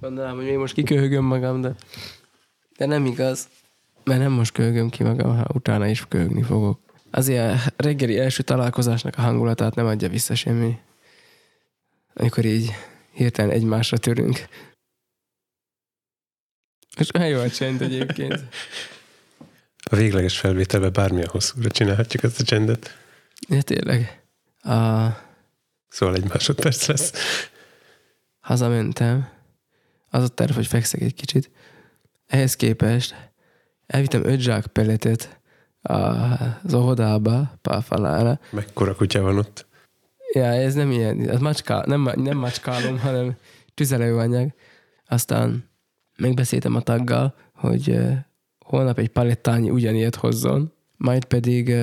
[0.00, 1.74] Mondanám, hogy még most kiköhögöm magam, de,
[2.76, 3.48] de nem igaz.
[4.04, 6.80] Mert nem most köhögöm ki magam, ha utána is köhögni fogok.
[7.10, 10.78] Azért a reggeli első találkozásnak a hangulatát nem adja vissza semmi.
[12.14, 12.70] Amikor így
[13.12, 14.46] hirtelen egymásra törünk.
[16.96, 18.40] És olyan jó a csend egyébként.
[19.90, 22.96] A végleges felvételben bármilyen hosszúra csinálhatjuk ezt a csendet.
[23.48, 24.22] Ja, tényleg.
[24.60, 25.06] A,
[25.88, 27.12] Szóval egy másodperc lesz.
[28.40, 29.28] hazamentem.
[30.10, 31.50] Az a terv, hogy fekszek egy kicsit.
[32.26, 33.30] Ehhez képest
[33.86, 35.40] elvittem öt zsák peletet
[35.82, 38.40] az óvodába, pálfalára.
[38.50, 39.66] Mekkora kutya van ott?
[40.32, 43.36] Ja, ez nem ilyen, ez macska, nem, nem macskálom, hanem
[43.74, 44.52] tüzelőanyag.
[45.06, 45.68] Aztán
[46.16, 47.98] megbeszéltem a taggal, hogy
[48.64, 51.74] holnap egy palettányi ugyanilyet hozzon, majd pedig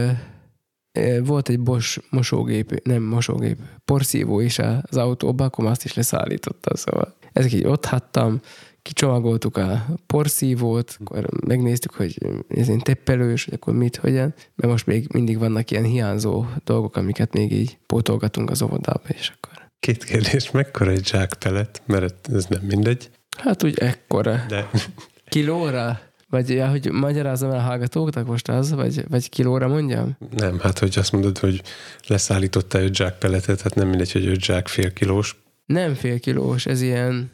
[1.23, 7.15] volt egy Bosch mosógép, nem mosógép, porszívó is az autóba, akkor azt is leszállította, szóval
[7.35, 8.39] ezek így ott hattam,
[8.81, 14.85] kicsomagoltuk a porszívót, akkor megnéztük, hogy ez én teppelős, hogy akkor mit, hogyan, mert most
[14.85, 20.03] még mindig vannak ilyen hiányzó dolgok, amiket még így pótolgatunk az óvodába, és akkor Két
[20.03, 24.45] kérdés, mekkora egy zsákpelet, mert ez nem mindegy, hát úgy ekkora.
[24.47, 24.69] de
[25.29, 25.99] Kilóra?
[26.29, 30.17] Vagy ja, hogy magyarázom el a hallgatóknak most az, vagy, vagy kilóra mondjam?
[30.31, 31.61] nem, hát hogy azt mondod, hogy
[32.07, 35.43] leszállítottál öt zsákpeletet, hát nem mindegy, hogy öt zsák fél kilós.
[35.65, 37.31] Nem fél kilós, ez ilyen,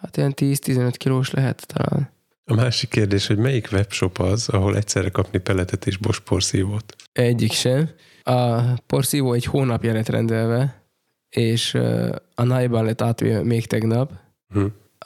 [0.00, 2.10] hát ilyen 10-15 kilós lehet talán.
[2.44, 6.94] A másik kérdés, hogy melyik webshop az, ahol egyszerre kapni peletet és Bosch porszívót?
[7.12, 7.88] Egyik sem.
[8.22, 10.82] A porszívó egy hónapja lett rendelve,
[11.28, 11.74] és
[12.34, 14.12] a nájban lett átvéve még tegnap.
[14.48, 14.64] Hm.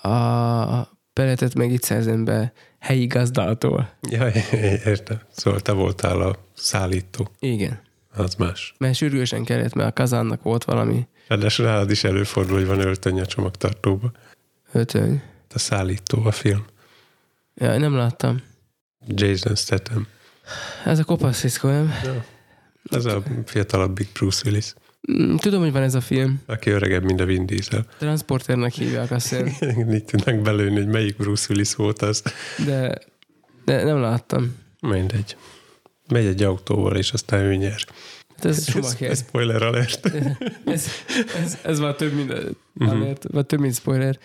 [0.09, 3.91] A peletet meg itt szerzem be helyi gazdától.
[4.11, 4.29] Ja,
[4.93, 5.21] értem.
[5.31, 7.29] Szóval te voltál a szállító.
[7.39, 7.81] Igen.
[8.15, 8.75] Az más.
[8.79, 13.21] Mert sürgősen kellett, mert a kazánnak volt valami Ráadásul nálad is előfordul, hogy van öltöny
[13.21, 14.11] a csomagtartóba.
[14.73, 15.23] Ötöny.
[15.55, 16.65] A szállító a film.
[17.55, 18.43] Ja, nem láttam.
[19.07, 20.07] Jason Statham.
[20.85, 21.95] Ez a kopasz fiszkó, nem?
[22.91, 24.75] Ez a fiatalabbik Bruce Willis,
[25.13, 26.43] Mm, Tudom, hogy van ez a film.
[26.47, 27.87] aki öregebb, mint a Vin Diesel.
[27.99, 29.47] Transporternek hívják azt hiszem,
[29.95, 32.23] Így tudnak belőni, hogy melyik Bruce Willis volt az.
[32.67, 32.99] de,
[33.65, 34.57] de nem láttam.
[34.81, 35.37] Mindegy.
[36.09, 37.85] Megy egy autóval, és aztán ő nyer.
[38.37, 39.17] Hát ez Schumacher.
[39.17, 40.07] Spoiler alert.
[40.67, 40.87] ez,
[41.45, 42.33] ez, ez már több, mint,
[42.75, 42.89] Mhm.
[42.89, 44.19] alert, vagy több, mint spoiler.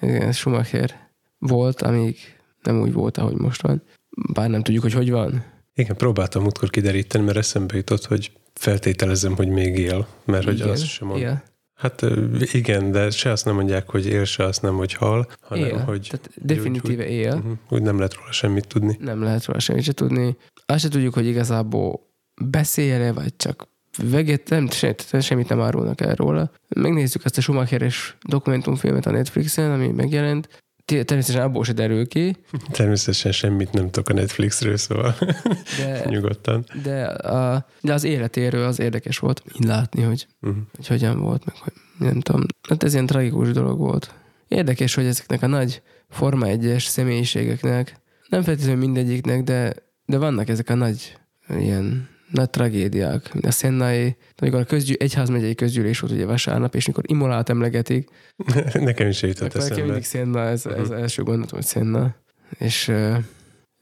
[0.00, 1.08] Igen, Schumacher
[1.38, 2.16] volt, amíg
[2.62, 3.82] nem úgy volt, ahogy most van.
[4.32, 5.44] Bár nem tudjuk, hogy hogy van.
[5.74, 10.68] Igen, próbáltam múltkor kideríteni, mert eszembe jutott, hogy feltételezem, hogy még él, mert hogy Igen,
[10.68, 11.20] az sem mond.
[11.20, 11.42] él.
[11.74, 12.04] Hát
[12.52, 15.78] igen, de se azt nem mondják, hogy él, se azt nem, hogy hal, hanem él.
[15.78, 17.42] hogy Tehát definitíve él.
[17.46, 18.96] úgy, úgy nem lehet róla semmit tudni.
[19.00, 20.36] Nem lehet róla semmit se tudni.
[20.66, 22.00] Azt se tudjuk, hogy igazából
[22.42, 23.68] beszél-e, vagy csak
[23.98, 26.50] veget, nem, se, semmit nem árulnak el róla.
[26.68, 30.48] Megnézzük azt a Schumacheres dokumentumfilmet a Netflixen, ami megjelent.
[30.84, 32.36] Természetesen abból se derül ki,
[32.70, 35.14] Természetesen semmit nem tudok a Netflixről, szóval
[35.78, 36.64] de, nyugodtan.
[36.82, 40.62] de, a, de az életéről az érdekes volt így látni, hogy, Uh-huh.
[40.76, 42.42] hogy hogyan volt, meg hogy nem tudom.
[42.68, 44.14] Hát ez ilyen tragikus dolog volt.
[44.48, 47.96] Érdekes, hogy ezeknek a nagy Forma 1-es személyiségeknek,
[48.28, 49.74] nem feltétlenül mindegyiknek, de,
[50.06, 51.18] de vannak ezek a nagy
[51.58, 57.04] ilyen nagy tragédiák, a Szennai, amikor a közgyű, egyházmegyei közgyűlés volt ugye vasárnap, és mikor
[57.06, 58.08] Imolát emlegetik,
[58.72, 59.84] Nekem is jutott akkor nekem eszembe.
[59.84, 60.98] mindig Szenna, ez, ez Mhm.
[60.98, 62.14] első gondolatom, hogy Szenna.
[62.58, 62.94] És ö,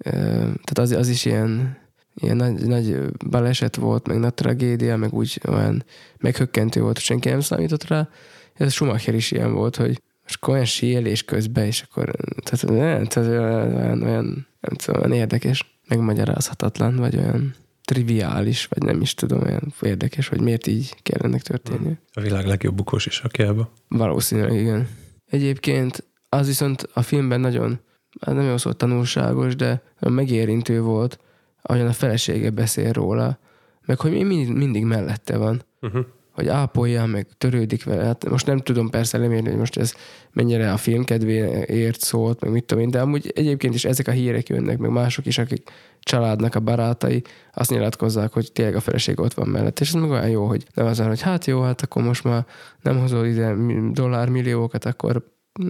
[0.05, 0.11] ö,
[0.41, 1.77] tehát az, az is ilyen,
[2.15, 2.99] ilyen nagy, nagy
[3.29, 5.85] baleset volt, meg nagy tragédia, meg úgy olyan
[6.19, 8.09] meghökkentő volt, hogy senki nem számított rá.
[8.55, 12.11] Ez Schumacher is ilyen volt, hogy most akkor olyan síelés közben, és akkor
[12.45, 17.55] tehát, nem, tehát olyan, olyan, olyan, nem tudom, olyan érdekes, megmagyarázhatatlan, vagy olyan
[17.89, 22.01] triviális, vagy nem is tudom, olyan érdekes, hogy miért így kell ennek történnie.
[22.13, 23.73] A világ legjobb bukós is akjába.
[23.89, 24.89] Valószínűleg igen.
[25.27, 27.81] Egyébként az viszont a filmben nagyon,
[28.21, 31.19] hát nem jó szó tanulságos, de megérintő volt,
[31.63, 33.39] ahogyan a felesége beszél róla,
[33.87, 36.07] meg hogy mindig, mindig mellette van, Uh-huh.
[36.39, 38.05] Hogy ápolja, meg törődik vele.
[38.05, 39.95] Hát most nem tudom persze lemérni, hogy most ez
[40.33, 44.11] mennyire a film kedvéért szólt, meg mit tudom én, de amúgy egyébként is ezek a
[44.11, 45.71] hírek jönnek, meg mások is, akik
[46.01, 47.23] családnak a barátai,
[47.55, 49.81] azt nyilatkozzák, hogy tényleg a feleség ott van mellett.
[49.81, 52.47] És ez meg olyan jó, hogy nem az, hogy hát jó, hát akkor most már
[52.83, 55.25] nem hozol ide mi- dollármilliókat, akkor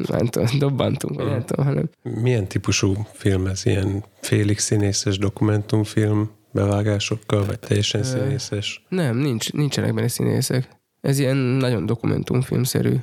[0.09, 3.67] nem tudom, dobbantunk, vagy nem tudom, hanem Milyen típusú film ez?
[3.67, 8.85] Ilyen félig színészes dokumentumfilm bevágásokkal, vagy teljesen színészes?
[8.89, 10.69] nem, nincs, nincsenek benne színészek.
[11.01, 12.95] Ez ilyen nagyon dokumentumfilmszerű.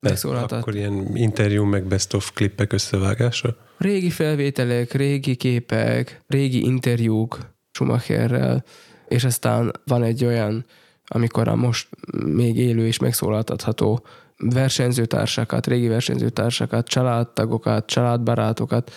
[0.00, 0.60] Megszólaltat.
[0.60, 3.56] Akkor ilyen interjú meg best of klippek összevágása?
[3.78, 7.38] Régi felvételek, régi képek, régi interjúk
[7.72, 8.64] Schumacherrel,
[9.08, 10.64] és aztán van egy olyan,
[11.06, 11.88] amikor a most
[12.24, 14.04] még élő és megszólaltatható
[14.36, 18.92] versenyzőtársakat, régi versenyzőtársakat, családtagokat, családbarátokat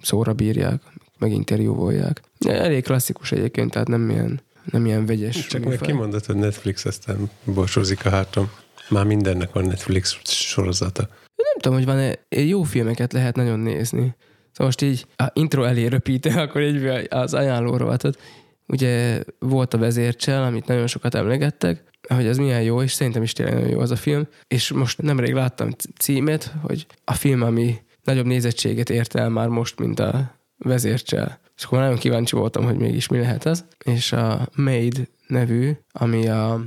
[0.00, 0.82] szóra bírják,
[1.22, 2.22] meg interjúvolják.
[2.46, 4.40] Elég klasszikus egyébként, tehát nem ilyen,
[4.70, 5.46] nem ilyen vegyes.
[5.46, 8.50] Csak meg kimondott, hogy Netflix, aztán borsozik a hátam.
[8.88, 11.08] Már mindennek van Netflix sorozata.
[11.36, 14.14] Nem tudom, hogy van-e, jó filmeket lehet nagyon nézni.
[14.50, 18.20] Szóval most így a intro elé röpítem, akkor egy az ajánló rovatot.
[18.66, 23.32] Ugye volt a vezércsel, amit nagyon sokat emlegettek, hogy az milyen jó, és szerintem is
[23.32, 24.26] tényleg nagyon jó az a film.
[24.48, 29.78] És most nemrég láttam címet, hogy a film, ami nagyobb nézettséget ért el már most,
[29.78, 31.40] mint a vezércsel.
[31.56, 33.64] És akkor nagyon kíváncsi voltam, hogy mégis mi lehet az.
[33.84, 36.64] És a Made nevű, ami a...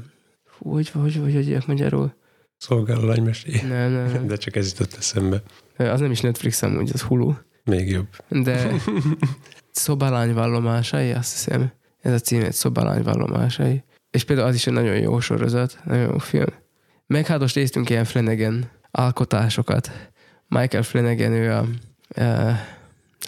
[0.58, 2.14] Hú, hogy, hogy, hogy, hogy, magyarul?
[2.58, 3.14] Szolgáló.
[3.14, 4.28] Nem, nem, nem.
[4.28, 5.42] De csak ez jutott eszembe.
[5.78, 7.34] Az nem is Netflix amúgy, az Hulu.
[7.64, 8.08] Még jobb.
[8.30, 8.72] De
[9.72, 11.72] szobalány vallomásai, azt hiszem.
[12.02, 13.84] Ez a cím egy szobalány vallomásai.
[14.12, 16.54] És például az is egy nagyon jó sorozat, nagyon jó film.
[17.08, 19.92] Meg hát most néztünk ilyen Flanagan alkotásokat.
[20.48, 21.66] Michael Flanagan, ő a,
[22.22, 22.60] a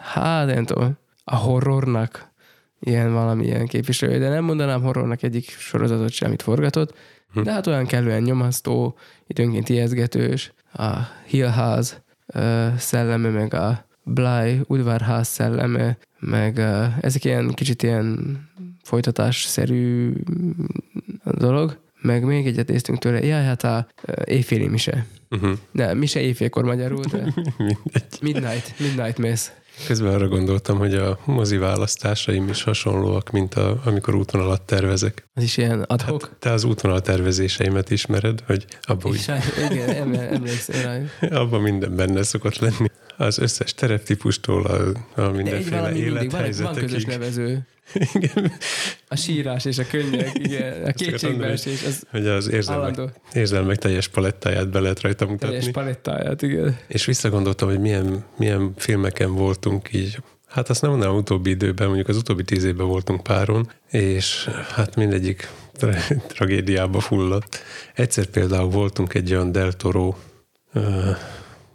[0.02, 2.32] hát nem tudom, a horrornak
[2.80, 6.94] ilyen valamilyen képviselő, de nem mondanám horrornak egyik sorozatot sem, amit forgatott,
[7.34, 7.42] hm.
[7.42, 8.98] de hát olyan kellően nyomasztó,
[9.28, 10.92] időnként ijeszgetős, a
[11.26, 12.04] Hill House
[12.78, 16.60] szelleme, meg a Bly udvarház szelleme, meg
[17.02, 18.40] ezek ilyen kicsit ilyen
[18.84, 20.14] folytatásszerű
[21.24, 23.88] dolog, meg még egyet néztünk tőle, jaj, hát a
[24.24, 25.06] éjféli mise.
[25.30, 25.58] Uh-huh.
[25.72, 27.34] De mise éjfélkor magyarul, de
[28.22, 29.50] Midnight, Midnight Mass.
[29.86, 35.28] Közben arra gondoltam, hogy a mozi választásaim is hasonlóak, mint a, amikor útvonalat tervezek.
[35.34, 36.22] Az is ilyen adhok?
[36.22, 39.26] Hát, te az útvonal tervezéseimet ismered, hogy abban úgy...
[39.72, 41.10] Igen, emlékszem rájuk.
[41.30, 42.88] Abban minden benne szokott lenni.
[43.18, 46.64] Az összes tereptípustól a, a mindenféle élethelyzetekig.
[46.64, 47.68] Van, van közös nevező.
[48.14, 48.52] Igen.
[49.08, 50.86] A sírás és a könnyek, igen.
[50.86, 51.84] A kétségbeesés.
[51.84, 53.00] Az hogy az érzelmek,
[53.34, 55.56] érzelmek teljes palettáját be lehet rajta mutatni.
[55.56, 56.78] Teljes palettáját, igen.
[56.88, 60.18] És visszagondoltam, hogy milyen, milyen filmeken voltunk így
[60.48, 64.96] Hát azt nem mondanám utóbbi időben, mondjuk az utóbbi tíz évben voltunk páron, és hát
[64.96, 67.64] mindegyik tra- tragédiába fulladt.
[67.94, 70.16] Egyszer például voltunk egy olyan Del Toro,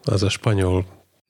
[0.04, 0.86] az a spanyol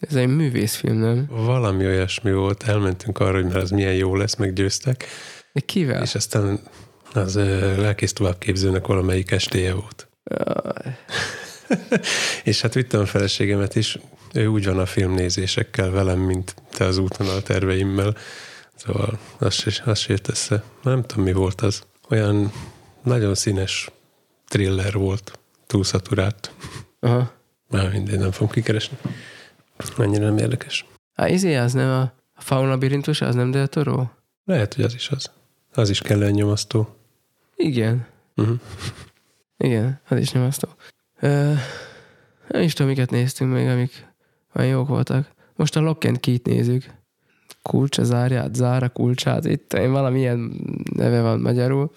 [0.09, 1.27] ez egy művészfilm, nem?
[1.29, 5.05] Valami olyasmi volt, elmentünk arra, hogy mert az milyen jó lesz, meggyőztek.
[5.53, 6.03] De kivel?
[6.03, 6.61] És aztán
[7.13, 7.35] az
[7.77, 10.09] lelkész továbbképzőnek valamelyik estéje volt.
[12.45, 13.99] és hát vittem a feleségemet is,
[14.33, 18.17] ő úgy van a filmnézésekkel velem, mint te az útvonal terveimmel.
[18.75, 20.63] Szóval az se, az se jött össze.
[20.83, 21.83] Nem tudom, mi volt az.
[22.09, 22.53] Olyan
[23.03, 23.91] nagyon színes
[24.49, 26.53] thriller volt, túlszaturált.
[27.01, 27.33] Aha.
[27.69, 28.97] Már mindegy, nem fogom kikeresni.
[29.97, 30.87] Annyira nem érdekes.
[31.15, 32.01] A izé, az nem a,
[32.35, 34.05] a faun labirintus, az nem Del Toro?
[34.45, 35.31] Lehet, hogy az is az.
[35.73, 36.97] Az is kellene nyomasztó.
[37.57, 38.07] Igen.
[38.37, 38.59] Uh-huh.
[39.57, 40.69] Igen, az is nyomasztó.
[41.23, 41.55] Uh,
[42.49, 44.07] nem is tudom, miket néztünk még, amik
[44.55, 45.31] olyan jók voltak.
[45.57, 46.85] Most a Lock and Key-t nézzük.
[47.63, 49.45] Kulcsa zárját, zára kulcsát.
[49.45, 50.61] Itt én valamilyen
[50.95, 51.93] neve van magyarul.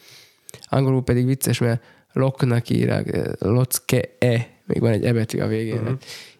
[0.66, 5.82] Angolul pedig vicces, mert Locknak írják, Locke-e, még van egy ebetű a végén.
[5.82, 5.98] Uh-huh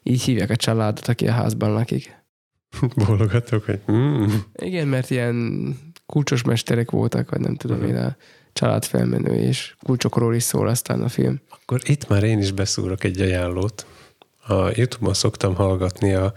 [0.08, 2.24] így hívják a családot, aki a házban lakik.
[3.06, 4.26] Bólogatok, hogy mm.
[4.56, 7.92] Igen, mert ilyen kulcsos mesterek voltak, vagy nem tudom uh-huh.
[7.92, 8.16] én, a
[8.54, 11.42] család felmenő, és kulcsokról is szól aztán a film.
[11.50, 13.86] Akkor itt már én is beszúrok egy ajánlót.
[14.48, 16.34] A Youtube-on szoktam hallgatni a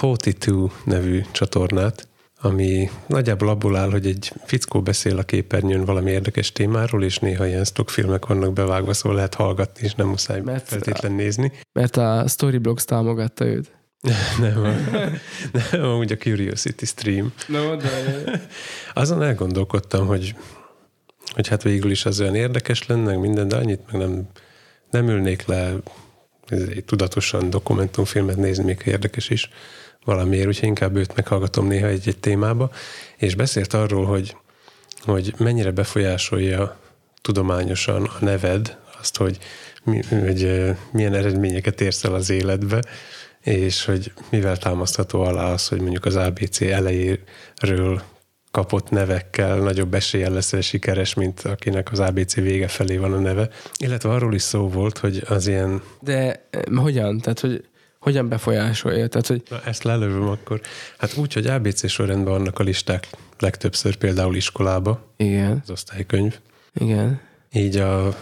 [0.00, 2.08] 42 nevű csatornát,
[2.42, 7.46] ami nagyjából abból áll, hogy egy fickó beszél a képernyőn valami érdekes témáról, és néha
[7.46, 11.52] ilyen stockfilmek vannak bevágva, szóval lehet hallgatni, és nem muszáj mert feltétlen nézni.
[11.72, 13.70] Mert a Storyblogs támogatta őt.
[14.40, 14.60] nem,
[15.52, 17.32] nem, amúgy a Curiosity Stream.
[17.46, 17.88] No, de...
[18.94, 20.34] Azon elgondolkodtam, hogy,
[21.34, 24.28] hogy hát végül is az olyan érdekes lenne, minden, de annyit meg nem,
[24.90, 25.74] nem ülnék le
[26.86, 29.50] tudatosan dokumentumfilmet nézni, még érdekes is
[30.04, 32.70] valamiért, úgyhogy inkább őt meghallgatom néha egy-egy témába,
[33.16, 34.36] és beszélt arról, hogy,
[35.00, 36.76] hogy mennyire befolyásolja
[37.20, 39.38] tudományosan a neved, azt, hogy,
[39.84, 42.82] mi, hogy milyen eredményeket érsz el az életbe,
[43.40, 48.02] és hogy mivel támasztható alá az, hogy mondjuk az ABC elejéről
[48.50, 53.48] kapott nevekkel nagyobb eséllyel leszel sikeres, mint akinek az ABC vége felé van a neve.
[53.76, 55.82] Illetve arról is szó volt, hogy az ilyen...
[56.00, 57.18] De hogyan?
[57.18, 57.64] Tehát, hogy
[58.02, 59.06] hogyan befolyásolja?
[59.06, 59.42] Tehát, hogy...
[59.48, 60.60] Na, ezt lelövöm akkor.
[60.98, 65.06] Hát úgy, hogy ABC sorrendben vannak a listák legtöbbször például iskolába.
[65.16, 65.60] Igen.
[65.62, 66.38] Az osztálykönyv.
[66.74, 67.20] Igen.
[67.52, 68.16] Így a,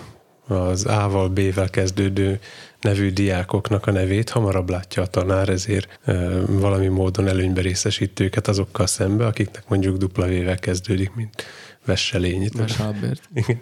[0.46, 2.40] az A-val, B-vel kezdődő
[2.80, 8.48] nevű diákoknak a nevét hamarabb látja a tanár, ezért e, valami módon előnybe részesít őket
[8.48, 11.44] azokkal szembe, akiknek mondjuk dupla V-vel kezdődik, mint
[11.90, 12.50] vesselény.
[12.58, 13.28] Más Albert.
[13.34, 13.60] Igen,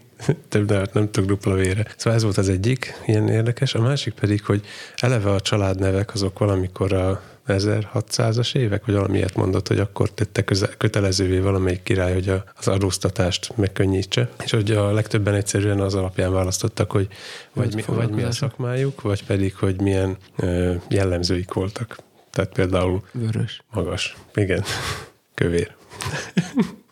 [0.49, 1.87] több nevet nem tudok dupla vére.
[1.97, 4.65] Szóval ez volt az egyik ilyen érdekes, a másik pedig, hogy
[4.97, 10.77] eleve a családnevek azok valamikor a 1600-as évek, vagy valamiért mondott, hogy akkor tette köze-
[10.77, 14.29] kötelezővé valamelyik király, hogy a, az adóztatást megkönnyítse.
[14.45, 17.09] És hogy a legtöbben egyszerűen az alapján választottak, hogy
[17.53, 21.99] vagy, mi, vagy mi a szakmájuk, vagy pedig, hogy milyen ö, jellemzőik voltak.
[22.31, 23.63] Tehát például Vörös.
[23.71, 24.17] magas.
[24.35, 24.65] Igen.
[25.35, 25.77] Kövér.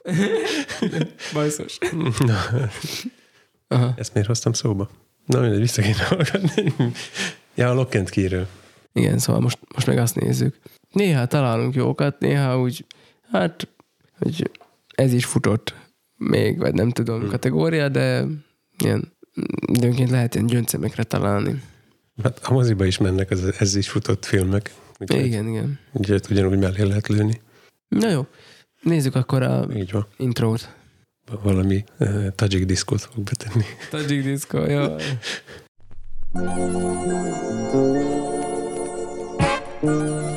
[1.35, 1.79] Bajszos.
[3.69, 3.95] Aha.
[3.97, 4.91] Ezt miért hoztam szóba?
[5.27, 6.75] Na mindegy, vissza kéne hallgatni.
[7.55, 8.47] ja, a Lockent kírő.
[8.93, 10.57] Igen, szóval most, most meg azt nézzük.
[10.91, 12.85] Néha találunk jókat, néha úgy,
[13.31, 13.69] hát,
[14.19, 14.51] hogy
[14.95, 15.75] ez is futott
[16.17, 17.29] még, vagy nem tudom, hmm.
[17.29, 18.25] kategória, de
[18.79, 19.13] ilyen
[19.67, 21.63] időnként lehet ilyen gyöncemekre találni.
[22.23, 24.75] Hát a moziba is mennek az ez is futott filmek.
[24.99, 25.79] Úgyhogy, Igen, igen.
[25.93, 27.41] úgyhogy ugyanúgy mellé lehet lőni.
[27.89, 28.27] Na jó,
[28.87, 30.07] Nézzük akkor a Így van.
[30.17, 30.75] intrót.
[31.43, 33.65] Valami uh, tajik diszkót fog betenni.
[33.91, 34.67] Tajik diszkó, jó.
[34.67, 35.03] Jaj.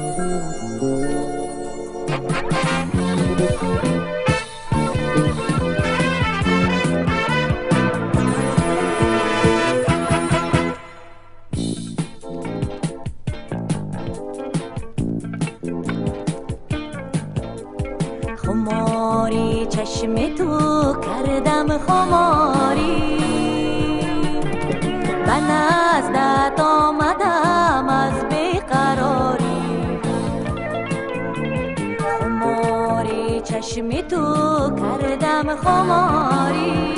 [21.59, 23.19] کردم خماری.
[25.25, 29.99] به نزدت آمدم از بیقراری.
[32.19, 34.25] خماری چشم تو
[34.69, 36.95] کردم خماری.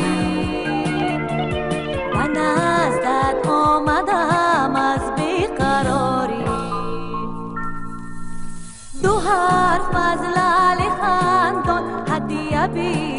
[2.14, 6.46] به نزدت آمدم از بیقراری.
[9.04, 13.11] دو حرف از لال خندان هدیه بین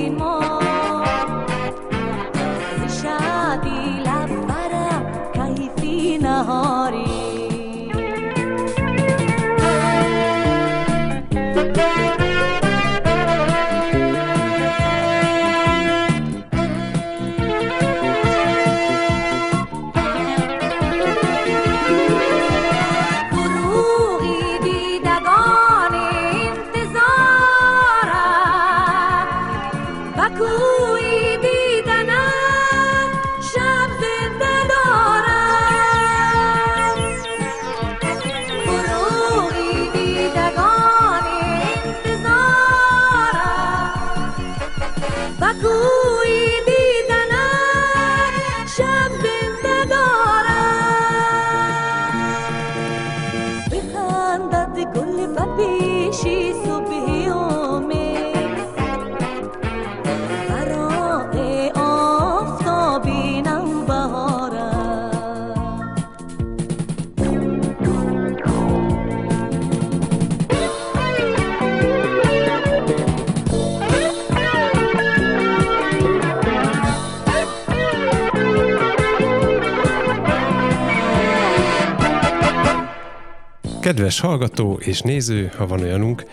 [83.92, 86.24] Kedves hallgató és néző, ha van olyanunk,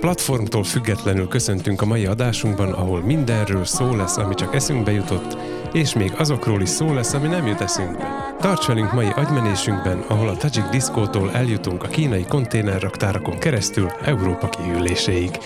[0.00, 5.36] platformtól függetlenül köszöntünk a mai adásunkban, ahol mindenről szó lesz, ami csak eszünkbe jutott,
[5.72, 8.34] és még azokról is szó lesz, ami nem jut eszünkbe.
[8.40, 15.38] Tarts velünk mai agymenésünkben, ahol a Tajik diszkótól eljutunk a kínai konténerraktárakon keresztül Európa kiüléséig.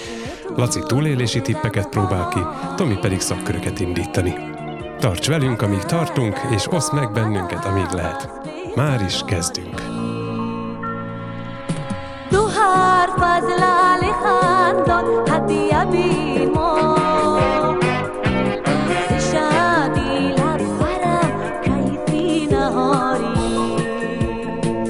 [0.57, 2.41] Laci túlélési tippeket próbál ki,
[2.77, 4.35] Tomi pedig szakköröket indítani.
[4.99, 8.31] Tarts velünk, amíg tartunk, és oszd meg bennünket, amíg lehet.
[8.75, 10.00] Már is kezdünk.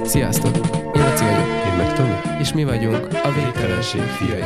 [0.05, 0.57] Sziasztok!
[0.95, 2.15] Én Laci vagyok, Én meg Tomi.
[2.41, 4.43] és mi vagyunk a Végtelenség fiai.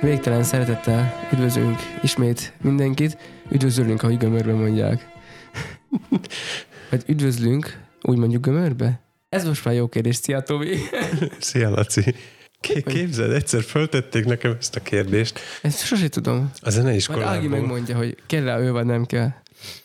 [0.00, 3.18] Végtelen szeretettel üdvözlünk ismét mindenkit,
[3.50, 5.08] üdvözlünk, ahogy gömörbe mondják.
[6.90, 9.00] Vagy üdvözlünk, úgy mondjuk gömörbe?
[9.28, 10.76] Ez most már jó kérdés, szia Tomi!
[11.40, 12.14] Szia, Laci!
[12.72, 15.40] Ké- Képzeld, egyszer föltették nekem ezt a kérdést.
[15.62, 16.36] Ezt sosem tudom.
[16.36, 19.28] A Majd Ági zeneiskolából, megmondja, hogy kell rá ő, vagy nem kell.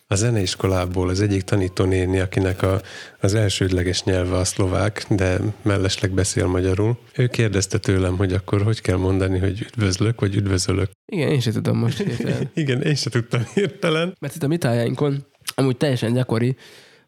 [0.07, 2.81] a zeneiskolából az egyik tanítónéni, akinek a,
[3.19, 6.97] az elsődleges nyelve a szlovák, de mellesleg beszél magyarul.
[7.15, 10.89] Ő kérdezte tőlem, hogy akkor hogy kell mondani, hogy üdvözlök, vagy üdvözölök.
[11.05, 12.49] Igen, én sem tudom most hirtelen.
[12.63, 14.15] Igen, én se tudtam hirtelen.
[14.19, 16.55] Mert itt a mi tájainkon amúgy teljesen gyakori,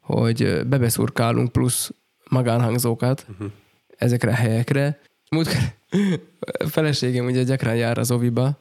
[0.01, 1.91] hogy bebeszurkálunk plusz
[2.29, 3.51] magánhangzókat uh-huh.
[3.97, 4.99] ezekre a helyekre.
[5.35, 5.59] Múltkor
[6.75, 8.57] feleségem ugye gyakran jár az oviba,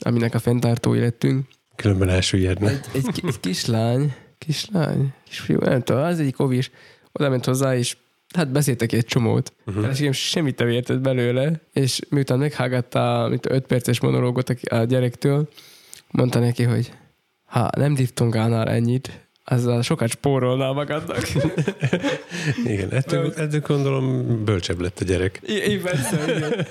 [0.00, 1.46] aminek a fenntartói lettünk,
[1.76, 2.68] Különben elsüllyedne.
[2.68, 6.70] egy, egy, egy kislány, kislány, kisfiú, nem tudom, az egyik ovis,
[7.12, 7.96] oda ment hozzá, és
[8.34, 9.52] hát beszéltek egy csomót.
[9.66, 9.82] Uh-huh.
[9.82, 15.48] Feleségem semmit nem értett belőle, és miután meghallgatta a 5 perces monológot a- a gyerektől,
[16.10, 16.92] mondta neki, hogy
[17.44, 21.22] ha nem diftongálnál ennyit, azzal sokat spórolnál magadnak.
[22.64, 25.40] Igen, ettől, ettől gondolom bölcsebb lett a gyerek.
[25.46, 26.66] I- I- persze, igen.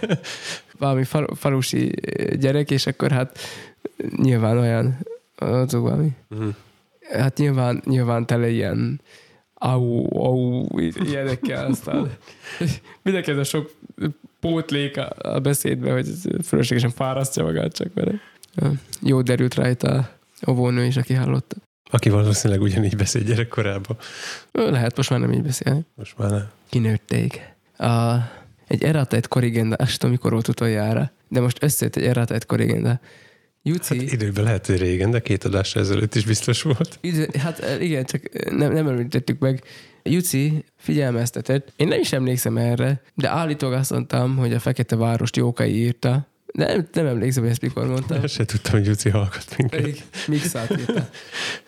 [0.78, 1.92] Valami fal- falusi
[2.40, 3.38] gyerek, és akkor hát
[4.16, 4.98] nyilván olyan,
[5.36, 6.10] az valami.
[6.28, 6.48] Mhm.
[7.12, 9.02] Hát nyilván, nyilván tele ilyen
[9.54, 12.12] au, au, ilyenekkel aztán.
[13.04, 13.72] Mindenki ez a sok
[14.40, 16.08] pótlék a, a beszédbe, hogy
[16.44, 18.14] fölöslegesen fárasztja magát csak vele.
[19.02, 20.10] Jó derült rajta
[20.42, 21.56] a óvónő is, aki hallotta.
[21.89, 23.98] Aki valószínűleg ugyanígy beszél gyerekkorában.
[24.51, 25.86] Lehet, most már nem így beszélni.
[25.96, 26.50] Most már nem.
[26.70, 27.56] kinőtték.
[27.77, 28.15] A,
[28.67, 33.00] egy erratett korrigenda, azt tudom, mikor volt utoljára, de most összejött egy erratett korrigenda.
[33.63, 36.98] Juci, Hát időben lehet, hogy régen, de két adásra ezelőtt is biztos volt.
[37.01, 39.63] Idő, hát eh, igen, csak nem, nem említettük meg.
[40.03, 45.36] Juci figyelmeztetett, én nem is emlékszem erre, de állítólag azt mondtam, hogy a Fekete Várost
[45.36, 48.24] Jókai írta, nem, nem emlékszem, hogy ezt mikor mondtam.
[48.24, 50.04] Azt se tudtam, hogy Juci hallgat minket.
[50.27, 51.10] Mixát írta.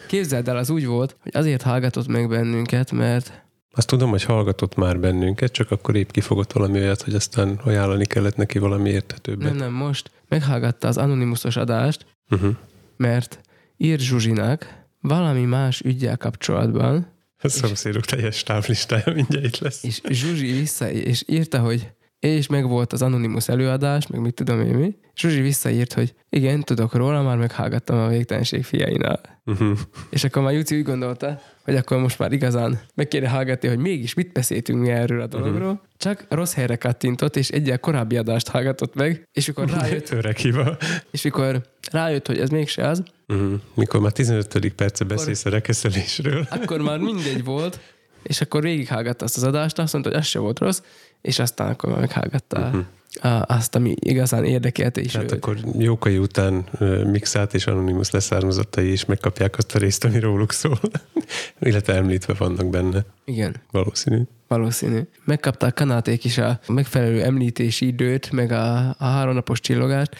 [0.07, 4.75] Képzeld el, az úgy volt, hogy azért hallgatott meg bennünket, mert Azt tudom, hogy hallgatott
[4.75, 9.47] már bennünket, csak akkor épp kifogott valami olyat, hogy aztán ajánlani kellett neki valami érthetőbbet.
[9.49, 12.55] nem, nem, most meghallgatta az Anonymusos adást, Uh-huh.
[12.97, 13.39] mert
[13.77, 17.07] ír Zsuzsinak valami más ügyel kapcsolatban,
[17.41, 19.83] A szomszédok teljes távlistája mindjárt itt lesz.
[19.83, 24.61] és Zsuzsi vissza, és írta, hogy és meg volt az Anonymous előadás, meg mit tudom
[24.61, 24.95] én mi.
[25.15, 29.41] Zsuzsi visszaírt, hogy igen, tudok róla, már meghallgattam a végtelenség fiainál.
[29.45, 29.77] Uh-huh.
[30.09, 33.77] És akkor már Juci úgy gondolta, hogy akkor most már igazán meg kéne hallgatni, hogy
[33.77, 35.69] mégis mit beszéltünk mi erről a dologról.
[35.71, 35.79] Uh-huh.
[35.97, 40.77] Csak rossz helyre kattintott, és egyel korábbi adást hallgatott meg, és mikor rájött, Öreg hiba.
[41.11, 41.61] és mikor
[41.91, 43.53] rájött, hogy ez mégse az, Uh-huh.
[43.73, 44.73] Mikor már 15.
[44.75, 46.47] perce beszélsz a rekeszelésről.
[46.49, 47.79] akkor már mindegy volt,
[48.23, 50.81] és akkor végighallgatta azt az adást, azt mondta, hogy az se volt rossz,
[51.21, 53.41] és aztán akkor meghallgatta uh-huh.
[53.47, 55.37] azt, ami igazán érdekelte is Tehát őt.
[55.37, 56.65] akkor Jókai után
[57.11, 60.79] Mixát és Anonymous leszármazottai is megkapják azt a részt, ami róluk szól.
[61.59, 63.05] Illetve említve vannak benne.
[63.25, 64.21] Igen, Valószínű.
[64.47, 64.99] valószínű.
[65.23, 70.15] Megkapták kanáték is a megfelelő említési időt, meg a, a háromnapos csillogást,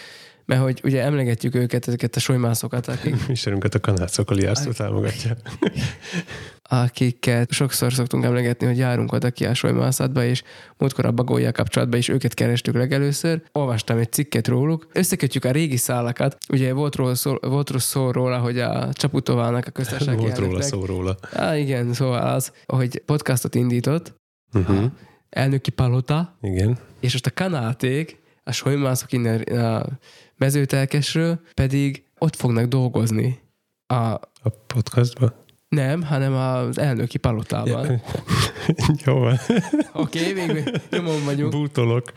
[0.50, 5.36] mert hogy ugye emlegetjük őket, ezeket a solymászokat, akik, Műsorunkat a kanácokali járszó támogatja.
[6.64, 10.44] akiket sokszor szoktunk emlegetni, hogy járunk oda ki a solymászatba, és
[10.78, 13.42] múltkor a bagója kapcsolatban is őket kerestük legelőször.
[13.52, 14.88] Olvastam egy cikket róluk.
[14.94, 16.38] Összekötjük a régi szálakat.
[16.50, 20.46] Ugye volt, róla szó, volt rossz szó róla, hogy a Csaputovának a köztársasági Volt róla
[20.46, 21.16] elnöknek- szó róla.
[21.34, 24.18] Á, igen, szóval az, hogy podcastot indított,
[24.54, 24.84] Uh-huh.
[25.30, 26.78] elnöki palota, Igen.
[27.00, 29.86] és most a kanáték, a solymászok innen a
[30.40, 33.40] mezőtelkesről pedig ott fognak dolgozni.
[33.88, 33.96] A,
[34.42, 35.34] A podcastban.
[35.70, 37.86] nem, hanem az elnöki palotában.
[37.88, 38.02] Ja.
[39.06, 39.38] Jó van.
[39.94, 41.52] Oké, okay, még nyomon vagyunk.
[41.52, 42.14] Bútolok.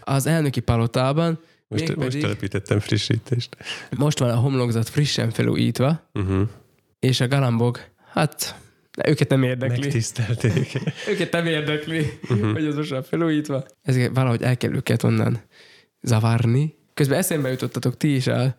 [0.00, 3.56] Az elnöki palotában Most, most mégpedig telepítettem frissítést.
[3.96, 6.48] most van a homlokzat frissen felújítva, Uh-huh.
[6.98, 7.80] és a galambok,
[8.12, 8.54] hát
[9.06, 9.78] őket nem érdekli.
[9.80, 10.72] Megtisztelték.
[11.10, 12.52] Őket nem érdekli, uh-huh.
[12.52, 13.64] hogy az most felújítva.
[13.82, 15.40] Ezért valahogy el kell őket onnan
[16.02, 16.76] zavarni.
[16.98, 18.54] Közben eszembe jutottatok ti is a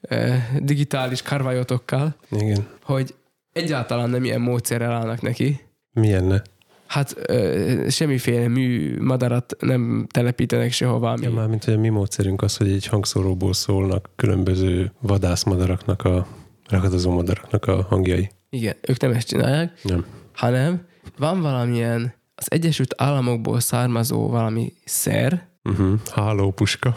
[0.00, 2.66] e, digitális karvajotokkal, Igen.
[2.82, 3.14] hogy
[3.52, 5.60] egyáltalán nem ilyen módszerrel állnak neki.
[5.92, 6.42] Milyenne?
[6.86, 11.10] Hát ö, semmiféle mű madarat nem telepítenek sehova.
[11.10, 11.22] Ami...
[11.22, 16.26] Ja, már mint hogy a mi módszerünk az, hogy egy hangszóróból szólnak különböző vadászmadaraknak, a
[16.68, 18.30] ragadozó madaraknak a hangjai.
[18.50, 20.04] Igen, ők nem ezt csinálják, Nem.
[20.32, 20.86] hanem
[21.18, 26.00] van valamilyen az Egyesült Államokból származó valami szer, Uh-huh.
[26.12, 26.94] Hálópuska.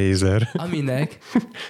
[0.00, 0.48] Tézer.
[0.52, 1.18] aminek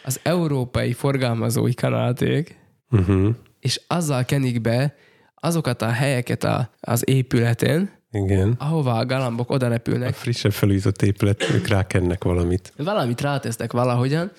[0.04, 3.34] az európai forgalmazói kanáték, Uh-huh.
[3.60, 4.94] és azzal kenik be
[5.34, 8.54] azokat a helyeket a, az épületen, Igen.
[8.58, 10.14] ahová a galambok oda A repülnek.
[10.14, 12.72] frissebb felújított épület, ők rákennek valamit.
[12.76, 14.30] Valamit rátesznek valahogyan,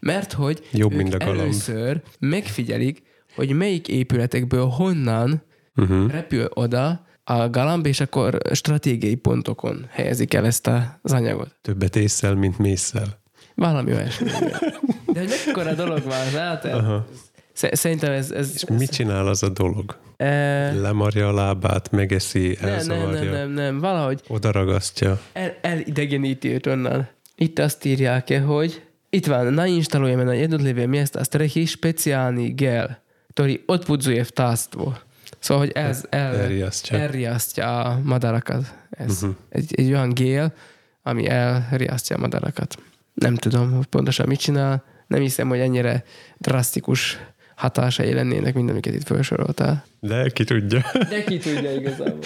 [0.00, 1.38] mert hogy Jobb, mint a galamb.
[1.40, 3.02] először megfigyelik,
[3.34, 5.42] hogy melyik épületekből honnan
[5.76, 6.10] Uh-huh.
[6.10, 11.56] repül oda a galamb, és akkor stratégiai pontokon helyezik el ezt a- az anyagot.
[11.62, 13.20] Többet észszel, mint mészszel.
[13.58, 14.30] Valami olyasmi.
[15.12, 16.72] De hogy mekkora dolog van, láttad?
[16.72, 17.06] Aha.
[17.52, 18.30] Sze- Szerintem ez...
[18.30, 19.96] ez És mit csinál az a dolog?
[20.16, 25.20] E, Lemarja a lábát, megeszi, nem, nem, elzavarja, nem, nem, nem, valahogy oda ragasztja.
[25.32, 27.08] el, elidegeníti őt onnan.
[27.34, 33.62] Itt azt írják -e, hogy itt van, nainstalujeme na jednotlivé miesta strehy speciálny gel, ktorý
[33.66, 34.92] odpudzuje vtáctvo.
[35.38, 36.98] Szóval, hogy ez el, Elriasztja.
[36.98, 38.74] elriasztja a madarakat.
[38.90, 39.36] Ez uh-huh.
[39.48, 40.52] egy, egy olyan gél,
[41.02, 42.78] ami elriasztja a madarakat.
[43.18, 46.04] Nem tudom, hogy pontosan mit csinál, nem hiszem, hogy ennyire
[46.36, 47.18] drasztikus
[47.54, 49.84] hatásai lennének, mint amiket itt felsoroltál.
[50.00, 50.84] De ki tudja.
[51.08, 52.18] De ki tudja igazából.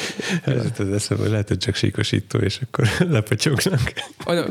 [0.44, 3.92] Ez jutott az eszembe, hogy lehet, hogy csak síkosító, és akkor lepatyognak.
[4.24, 4.46] Oda,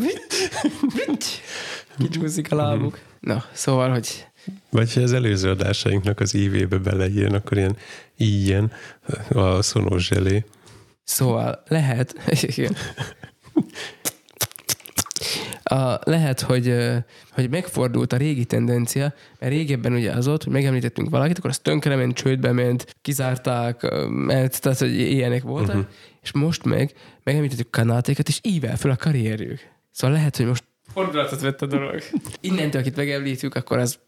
[1.98, 3.00] kicsúszik a lábuk.
[3.20, 4.26] Na, szóval, hogy
[4.70, 7.78] Vagy ha az előző adásainknak az ívébe beleírn, akkor ilyen
[8.16, 8.72] ilyen
[9.30, 10.46] a szonós zselé.
[11.04, 12.76] Szóval lehet, igen.
[15.72, 16.76] A, lehet, hogy,
[17.32, 21.60] hogy megfordult a régi tendencia, mert régebben ugye az ott, hogy megemlítettünk valakit, akkor az
[21.60, 25.92] tönkrement, csődbe ment, kizárták, mert, tehát, hogy ilyenek voltak, uh-huh.
[26.22, 29.60] és most meg megemlítettük kanátékat, és ível fel a karrierjük.
[29.92, 32.02] Szóval lehet, hogy most fordulatot vett a dolog.
[32.42, 34.00] Innentől, akit megemlítjük, akkor az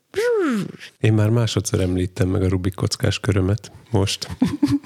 [1.00, 4.28] Én már másodszor említem meg a Rubik kockás körömet most.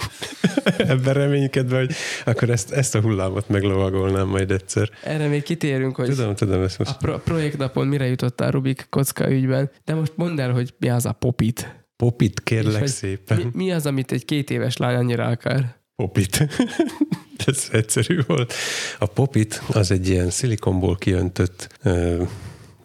[0.77, 1.91] Ebben reménykedve, hogy
[2.25, 4.89] akkor ezt, ezt a hullámot meglovagolnám majd egyszer.
[5.03, 9.31] erre még kitérünk, hogy Tudom, tudom, ezt a most pro- projektnapon mire jutottál Rubik kocka
[9.31, 11.85] ügyben, de most mondd el, hogy mi az a popit.
[11.95, 13.37] popit kérlek És szépen.
[13.37, 15.65] Mi, mi az, amit egy két éves lány annyira akar?
[15.95, 16.47] Popit.
[17.45, 18.53] Ez egyszerű volt.
[18.99, 22.23] A popit az egy ilyen szilikonból kiöntött ö,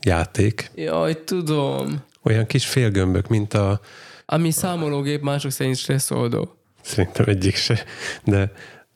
[0.03, 0.71] játék.
[0.75, 2.03] Jaj, tudom.
[2.23, 3.81] Olyan kis félgömbök, mint a
[4.27, 6.57] Ami számológép mások szerint stresszoldó.
[6.83, 7.85] Szerintem egyik se.
[8.25, 8.53] De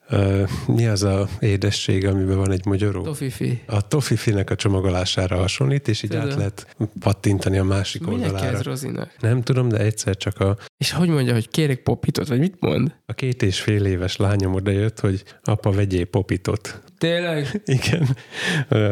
[0.09, 3.01] uh, mi az a édesség, amiben van egy magyaró?
[3.03, 3.61] Tofifi.
[3.65, 6.29] A tofifinek a csomagolására hasonlít, és így Tudom.
[6.29, 8.49] át lehet pattintani a másik Minek oldalára.
[8.49, 9.15] kezd Rozinak?
[9.19, 12.95] Nem tudom, de egyszer csak a, És hogy mondja, hogy kérek popitot, vagy mit mond?
[13.05, 16.81] a két és fél éves lányom odajött, hogy apa, vegyél popitot.
[16.97, 17.61] Tényleg?
[17.65, 18.07] Igen.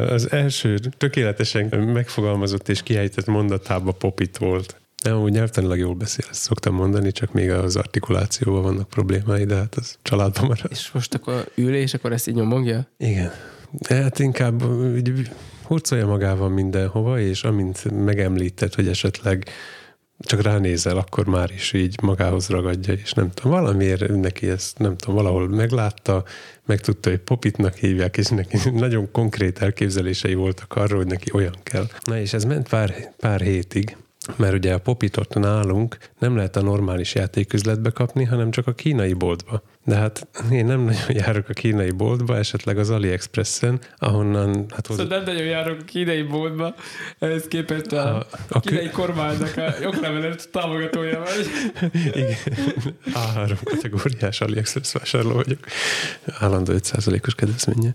[0.09, 4.79] Az első tökéletesen megfogalmazott és kiejtett mondatába popit volt.
[5.05, 9.55] Nem, úgy nyelvtanilag jól beszél, ezt szoktam mondani, csak még az artikulációval vannak problémái, de
[9.55, 10.67] hát az családban marad.
[10.69, 12.87] És most akkor ül, és akkor ezt így nyomogja?
[12.97, 13.31] Igen.
[13.89, 15.29] Hát inkább úgy
[15.63, 19.49] hurcolja magával mindenhova, és amint megemlíted, hogy esetleg
[20.19, 24.97] csak ránézel, akkor már is így magához ragadja, és nem tudom, valamiért neki ezt, nem
[24.97, 26.23] tudom, valahol meglátta,
[26.65, 31.87] megtudta, hogy popitnak hívják, és neki nagyon konkrét elképzelései voltak arról, hogy neki olyan kell.
[32.03, 33.95] Na és ez ment pár, pár hétig,
[34.35, 39.13] mert ugye a popitot nálunk nem lehet a normális játéküzletbe kapni, hanem csak a kínai
[39.13, 39.61] boltba.
[39.85, 45.03] De hát én nem nagyon járok a kínai boltba, esetleg az AliExpressen, ahonnan hát hozzá...
[45.03, 46.75] Szóval nem nagyon járok a kínai boltba,
[47.19, 51.47] ehhez képest a, A- a kínai kormánynak a jogrevelet támogatója vagy.
[52.13, 52.35] Igen.
[53.05, 55.59] A3 kategóriás AliExpress vásárló vagyok.
[56.39, 57.93] Állandó 5%-os kedvezménye.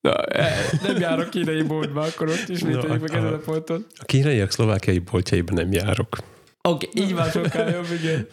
[0.00, 3.86] Na, eh, nem járok kínai boltba, akkor ott ismételjük No, meg ezen a ponton.
[3.98, 6.16] A kínaiak szlovákiai boltjaiban nem járok.
[6.62, 8.26] Oké, okay, így van sokkal jobb, igen.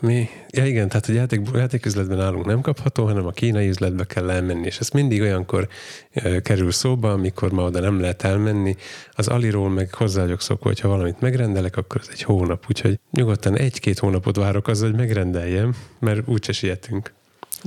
[0.00, 0.28] Mi?
[0.50, 4.66] Ja igen, tehát a játék, játéküzletben nálunk nem kapható, hanem a kínai üzletbe kell elmenni,
[4.66, 5.68] és ez mindig olyankor
[6.10, 8.76] e, kerül szóba, amikor ma oda nem lehet elmenni.
[9.12, 13.56] Az Aliról meg hozzá vagyok szokva, hogyha valamit megrendelek, akkor az egy hónap, úgyhogy nyugodtan
[13.58, 17.12] egy-két hónapot várok azzal, hogy megrendeljem, mert úgyse sietünk.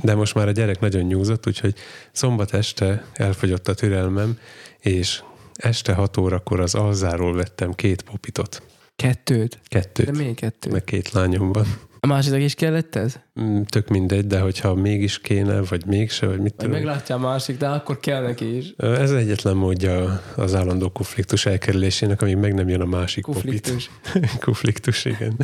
[0.02, 1.74] De most már a gyerek nagyon nyúzott, úgyhogy
[2.12, 4.38] szombat este elfogyott a türelmem,
[4.80, 5.22] és
[5.54, 8.62] este 6 órakor az alzáról vettem két popitot.
[8.96, 9.58] Kettőt?
[9.68, 10.06] Kettőt.
[10.06, 10.72] De miért kettőt?
[10.72, 11.64] Meg két lányom van.
[12.00, 13.14] A másiknak is kellett ez?
[13.40, 16.70] Mm, Tök mindegy, de hogyha mégis kéne, vagy mégse, vagy mit Vagy tudom.
[16.72, 18.74] meglátja a másik, de akkor kell neki is.
[18.76, 23.90] Ez egyetlen módja az állandó konfliktus elkerülésének, amíg meg nem jön a másik Konfliktus.
[24.12, 24.30] popit.
[24.44, 25.36] konfliktus, igen.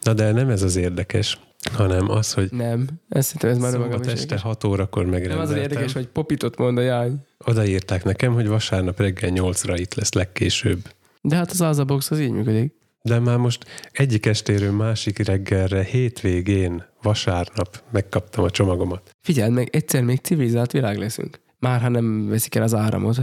[0.00, 1.38] Na de nem ez az érdekes,
[1.72, 2.86] hanem az, hogy Nem.
[3.08, 4.42] Ezt szerintem ez már is este érdekes.
[4.42, 5.56] 6 órakor Nem az megrendeltem.
[5.56, 7.16] érdekes, hogy popitot mond a jány.
[7.38, 10.78] Odaírták nekem, hogy vasárnap reggel 8-ra itt lesz legkésőbb.
[11.20, 12.74] De hát az Azabox az így működik.
[13.02, 19.10] De már most egyik estéről másik reggelre, hétvégén, vasárnap megkaptam a csomagomat.
[19.20, 21.40] Figyeld meg, egyszer még civilizált világ leszünk.
[21.58, 23.20] Már ha nem veszik el az áramot.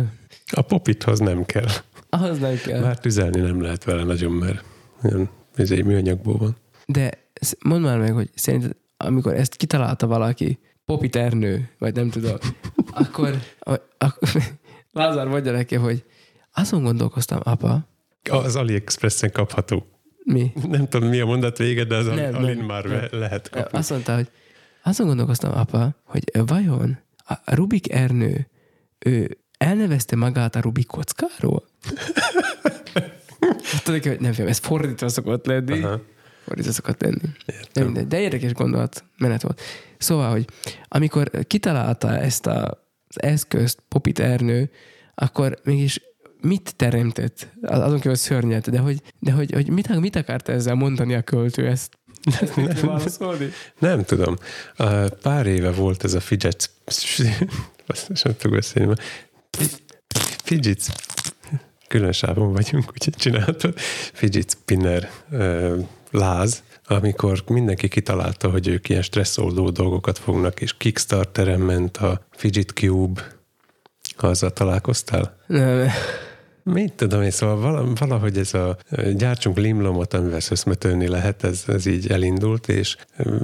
[0.52, 1.68] A popithoz nem kell.
[2.10, 2.82] Ahhoz nem kell.
[2.82, 4.64] Már tüzelni nem lehet vele nagyon, mert
[5.58, 6.58] egy műanyagból van.
[6.86, 7.12] De
[7.64, 12.36] mondd már meg, hogy szerinted, amikor ezt kitalálta valaki, Popit Ernő, vagy nem tudom,
[13.04, 14.18] akkor, a, a,
[14.92, 16.04] Lázár mondja neki, hogy
[16.54, 17.88] azon gondolkoztam, apa,
[18.30, 19.86] Az AliExpressen kapható.
[20.24, 20.52] mi?
[20.68, 23.08] Nem tudom, mi a mondat vége, de az Nem, Alin nem, már nem.
[23.12, 23.78] lehet kapni.
[23.78, 24.30] Azt mondta, hogy
[24.84, 28.48] azon gondolkoztam, apa, hogy vajon a Rubik Ernő,
[29.00, 31.64] ő elnevezte magát a Rubik kockáról?
[33.86, 35.82] Neki, hogy nem fiam, ez fordítva szokott lenni.
[35.82, 36.02] Aha.
[36.50, 37.30] Fordítva szokott lenni.
[37.74, 39.62] De, mindegy, de érdekes gondolat, menet volt.
[39.98, 40.46] Szóval, hogy
[40.88, 44.70] amikor kitalálta ezt a, az eszközt Popit Ernő,
[45.16, 46.02] akkor mégis
[46.42, 47.48] mit teremtett?
[47.62, 51.68] Azon kívül szörnyet, de hogy, de hogy, hogy mit, mit akart ezzel mondani a költő
[51.68, 51.98] ezt?
[52.56, 52.70] Nem?
[53.80, 54.36] Nem tudom.
[55.22, 56.72] Pár éve volt ez a fidget...
[58.08, 58.94] Nem tudok beszélni.
[60.44, 60.80] Fidget...
[61.88, 63.74] külön sávon vagyunk, úgyhogy csináltad
[64.14, 65.10] fidget spinner
[66.12, 72.70] láz, amikor mindenki kitalálta, hogy ők ilyen stresszoldó dolgokat fognak, és Kickstarteren ment a Fidget
[72.70, 73.22] Cube,
[74.18, 75.38] azzal találkoztál?
[75.48, 75.90] Nem,
[76.64, 78.78] Mit tudom én, szóval vala- valahogy ez a
[79.14, 82.98] gyártsunk limlomot, amivel szöszmetölni lehet, ez, ez így elindult, és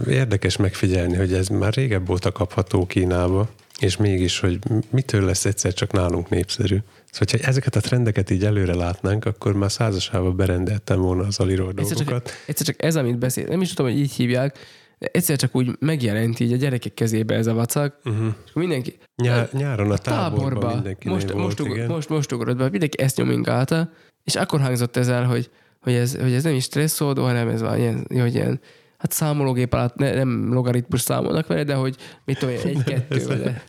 [0.08, 3.49] érdekes megfigyelni, hogy ez már régebb óta kapható Kínába,
[3.80, 6.78] és mégis, hogy mitől lesz egyszer csak nálunk népszerű.
[7.15, 11.73] Szóval, ha ezeket a trendeket így előre látnánk, akkor már százasába berendeltem volna az aliról
[11.75, 12.32] egyszer csak, dolgokat.
[12.45, 14.58] egyszer csak ez, amit beszél, nem is tudom, hogy így hívják,
[14.97, 18.34] egyszer csak úgy megjelent így a gyerekek kezébe ez a vacak, uh-huh.
[18.45, 21.88] és mindenki Nyár, nyáron a táborban táborba, mindenki most, volt, most, igen.
[21.88, 23.89] most, most ugrott be, mindenki ezt nyomingálta,
[24.23, 25.49] és akkor hangzott ez el, hogy,
[25.82, 28.60] hogy, ez, hogy ez nem is stresszoldó, hanem ez van ilyen, hogy ilyen
[29.06, 33.63] hát számológép alatt ne, nem logaritmus számolnak vele, de hogy mit tudom én, egy-kettő, de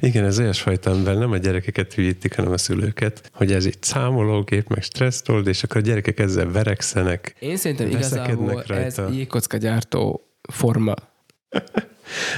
[0.00, 4.68] Igen, ez olyasfajta, amivel nem a gyerekeket hülyítik, hanem a szülőket, hogy ez itt számológép,
[4.68, 7.34] meg stresszold, és akkor a gyerekek ezzel verekszenek.
[7.38, 9.08] én szerintem igazából ez rajta.
[9.10, 10.94] jégkocka gyártó forma.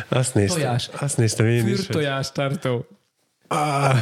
[0.09, 0.91] Azt néztem, Tojás.
[1.01, 2.87] azt néztem én is, hogy tartó.
[3.49, 3.97] Ah,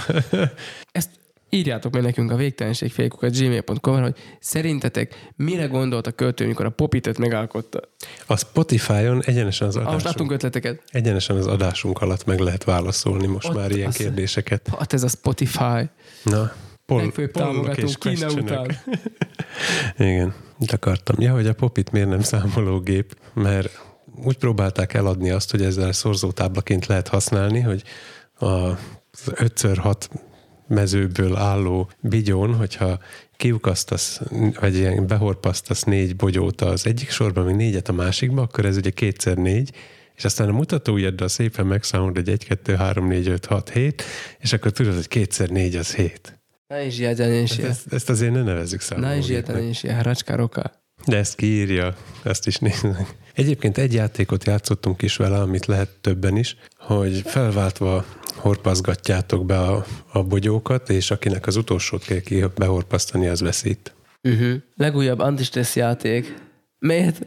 [0.93, 1.11] Ezt
[1.55, 7.19] írjátok meg nekünk a végtelenségfélkukat gmail.com hogy szerintetek mire gondolt a költő, mikor a popitet
[7.19, 7.81] megalkotta?
[8.27, 10.83] a Spotify-on egyenesen az, most adásunk, látunk ötleteket.
[10.87, 14.69] egyenesen az adásunk alatt meg lehet válaszolni most Ott már ilyen az- kérdéseket.
[14.79, 15.91] Hát ez a Spotify.
[16.23, 16.53] Na,
[16.87, 17.37] pol, Legfőbb
[17.77, 18.77] és Kína után.
[19.99, 21.17] Igen, mit akartam?
[21.19, 23.81] Ja, hogy a popit miért nem számológép, mert
[24.25, 27.83] úgy próbálták eladni azt, hogy ezzel szorzótáblaként lehet használni, hogy
[28.39, 28.79] a
[29.27, 29.95] 5x6
[30.73, 32.99] mezőből álló bigyón, hogyha
[33.37, 34.21] kiukasztasz,
[34.61, 38.91] vagy ilyen behorpasztasz négy bogyót az egyik sorba, még négyet a másikba, akkor ez ugye
[38.91, 39.71] kétszer négy,
[40.15, 44.03] és aztán a mutatójaddal szépen megszámolod, hogy 1, 2, 3, 4, 5, 6, 7,
[44.39, 46.41] és akkor tudod, hogy kétszer négy az 7.
[46.67, 47.71] Na is ilyen, is ilyen.
[47.71, 49.57] Ezt, ezt azért ne nevezzük Na is számológépnek.
[49.57, 50.82] ilyen, is ilyen, haracskároka.
[51.07, 53.17] De ezt kiírja, ezt is néznek.
[53.35, 58.05] Egyébként egy játékot játszottunk is vele, amit lehet többen is, hogy felváltva
[58.37, 63.95] horpazgatjátok be a, a bogyókat, és akinek az utolsót kell ki behorpasztani, az veszít.
[64.23, 64.55] Uh-huh.
[64.77, 66.35] Legújabb antistressz játék.
[66.79, 67.27] Melyet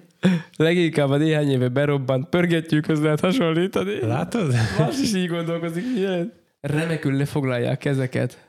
[0.58, 4.00] leginkább a néhány éve berobbant pörgetjűkhöz lehet hasonlítani.
[4.02, 4.54] Látod?
[4.78, 6.34] Más is így gondolkozik, ilyen.
[6.62, 8.45] Remekül lefoglalják ezeket.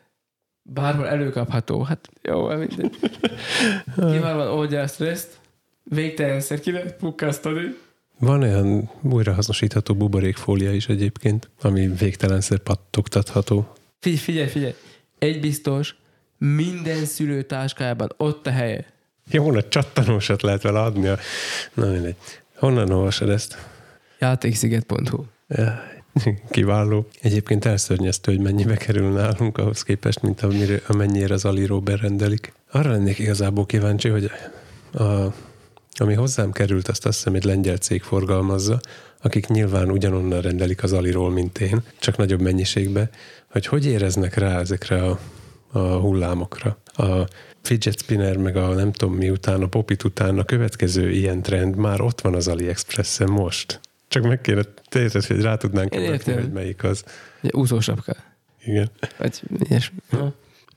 [0.74, 1.82] Bárhol előkapható.
[1.82, 2.98] Hát jó, mindegy.
[4.12, 5.40] Kiválóan oldja a stresszt.
[5.84, 7.76] Végtelenszer ki lehet pukkasztani.
[8.18, 13.72] Van olyan újrahasznosítható buborékfólia is egyébként, ami végtelenszer pattogtatható.
[14.00, 14.74] Figyelj, figyelj, figyelj.
[15.18, 15.96] Egy biztos,
[16.38, 18.84] minden szülő táskájában ott a helye.
[19.30, 21.06] Jó, nagy csattanósat lehet vele adni.
[21.06, 21.18] A...
[21.74, 22.16] Na mindegy.
[22.56, 23.68] Honnan olvasod ezt?
[24.18, 25.95] Játéksziget.hu Jaj,
[26.50, 27.06] Kiváló.
[27.20, 32.52] Egyébként elszörnyeztő, hogy mennyibe kerül nálunk ahhoz képest, mint amire, amennyire az Aliró berendelik.
[32.70, 34.30] Arra lennék igazából kíváncsi, hogy
[34.92, 35.04] a,
[35.98, 38.80] ami hozzám került, azt azt hiszem egy lengyel cég forgalmazza,
[39.22, 43.10] akik nyilván ugyanonnan rendelik az Aliról, mint én, csak nagyobb mennyiségbe,
[43.50, 45.18] hogy hogy éreznek rá ezekre a,
[45.72, 46.78] a hullámokra.
[46.96, 47.28] A
[47.62, 51.76] fidget spinner, meg a nem tudom mi után, a popit után a következő ilyen trend
[51.76, 53.80] már ott van az AliExpress-en most.
[54.16, 57.04] Csak meg kéne térted, hogy rá tudnánk követni, hogy melyik az.
[57.42, 58.16] Ugye úszósapka.
[58.64, 58.90] Igen.
[59.18, 59.96] Vagy ilyesmi.
[60.10, 60.34] Ha?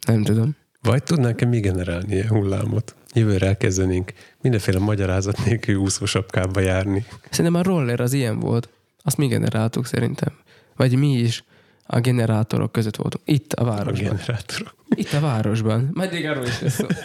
[0.08, 0.56] Nem tudom.
[0.82, 2.95] Vagy tudnánk-e mi generálni ilyen hullámot?
[3.13, 7.06] Jövőre elkezdenénk mindenféle magyarázat nélkül úszósapkába járni.
[7.30, 8.69] Szerintem a roller az ilyen volt.
[9.04, 10.34] Azt mi generáltuk szerintem.
[10.75, 11.43] Vagy mi is
[11.86, 13.23] a generátorok között voltunk.
[13.28, 14.15] Itt a A városban.
[14.15, 14.75] generátorok.
[14.89, 15.89] Itt a városban.
[15.93, 16.86] Majd arról is lesz szó.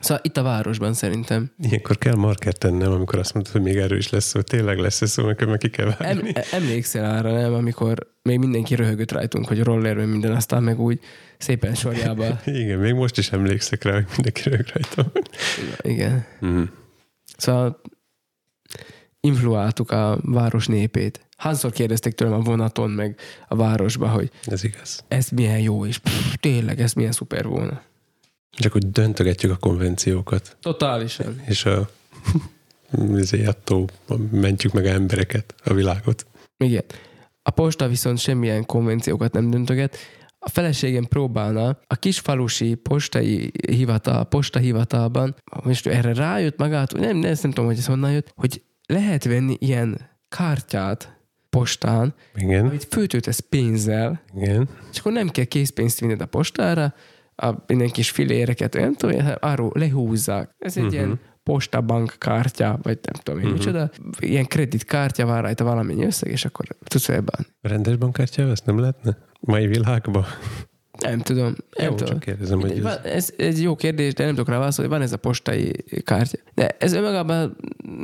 [0.00, 1.50] Szóval itt a városban szerintem.
[1.62, 4.40] Ilyenkor kell marker tennem, amikor azt mondod, hogy még erről is lesz szó.
[4.40, 6.32] Tényleg lesz szó, nekem meg ki kell Em, vágni.
[6.52, 7.54] emlékszel arra, nem?
[7.54, 11.00] Amikor még mindenki röhögött rajtunk, hogy roller, meg minden, aztán meg úgy
[11.38, 12.40] szépen sorjába.
[12.44, 15.12] Igen, még most is emlékszek rá, hogy mindenki rög rajtam.
[15.80, 16.24] Igen.
[16.46, 16.62] Mm.
[17.36, 17.80] Szóval
[19.20, 21.20] influáltuk a város népét.
[21.36, 25.04] Hányszor kérdezték tőlem a vonaton, meg a városba, hogy Ez igaz.
[25.08, 27.82] ez milyen jó, és pff, tényleg, ez milyen szuper volna.
[28.56, 31.40] Csak hogy döntögetjük a konvenciókat, Totálisan.
[31.46, 31.88] és a
[33.16, 33.84] ezért attól
[34.30, 36.26] mentjük meg a embereket, a világot.
[36.56, 36.84] Igen.
[37.42, 39.96] A posta viszont semmilyen konvenciókat nem döntöget.
[40.38, 47.34] A feleségem próbálna a kisfalusi postai hivatal, posta hivatalban, most erre rájött magát, nem, nem,
[47.42, 51.16] nem tudom, hogy ez honnan jött, hogy lehet venni ilyen kártyát
[51.50, 54.68] postán, Igen, amit föltöltesz pénzzel, igen.
[54.92, 56.94] és akkor nem kell készpénzt vinned a postára,
[57.36, 60.54] a minden kis filéreket, nem tudom, hanem arról lehúzzák.
[60.58, 60.98] Ez egy uh-huh.
[60.98, 63.58] ilyen postabank kártya, vagy nem tudom én uh-huh.
[63.58, 67.46] micsoda, ilyen kreditkártya vár rajta valamennyi összeg, és akkor tudsz ebben.
[67.60, 69.18] Rendes bankkártyával ezt nem lehetne?
[69.40, 70.24] Mai világban?
[70.98, 71.54] Nem tudom.
[71.76, 72.12] Nem Jó, tudom.
[72.12, 72.82] csak kérdezem, hogy ez...
[72.82, 74.90] Van, ez, ez jó kérdés, de nem tudok rá válaszolni.
[74.90, 75.72] Van ez a postai
[76.04, 76.38] kártya.
[76.54, 77.56] De ez önmagában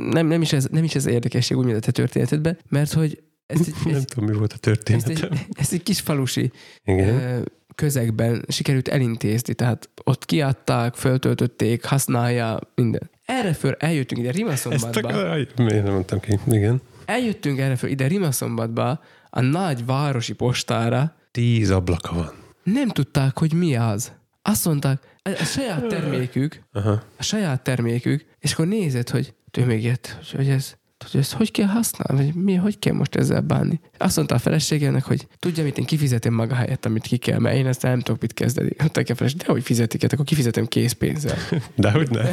[0.09, 3.23] nem, nem, is ez, nem is ez érdekesség úgy, mint a te történetedben, mert hogy
[3.45, 5.29] ez egy, Nem ez, tudom, mi volt a ez, történetem.
[5.31, 6.51] egy, ez egy kis falusi
[6.83, 7.43] Igen.
[7.75, 13.09] Közegben sikerült elintézni, tehát ott kiadták, föltöltötték, használja, minden.
[13.25, 15.31] Erre föl eljöttünk ide Ezt Rimaszombatba.
[15.31, 15.35] a...
[15.57, 16.39] Miért nem mondtam ki?
[16.47, 16.81] Igen.
[17.05, 22.31] Eljöttünk erre föl ide Rimaszombatba a nagy városi postára, Tíz ablaka van.
[22.63, 24.11] nem tudták, hogy mi az.
[24.41, 27.01] Azt mondták, a a saját termékük, Aha.
[27.17, 30.75] a saját termékük, és akkor nézed, hogy ő még jött, hogy ez,
[31.11, 33.79] hogy ezt hogy kell használni, vagy mi, hogy kell most ezzel bánni.
[33.97, 37.55] Azt mondta a feleségének, hogy tudja, mit én kifizetem maga helyett, amit ki kell, mert
[37.55, 38.69] én ezt nem tudok mit kezdeni.
[38.77, 41.37] Mondta a feleség, de hogy fizetiket, akkor kifizetem készpénzzel.
[41.75, 42.29] De hogy ne?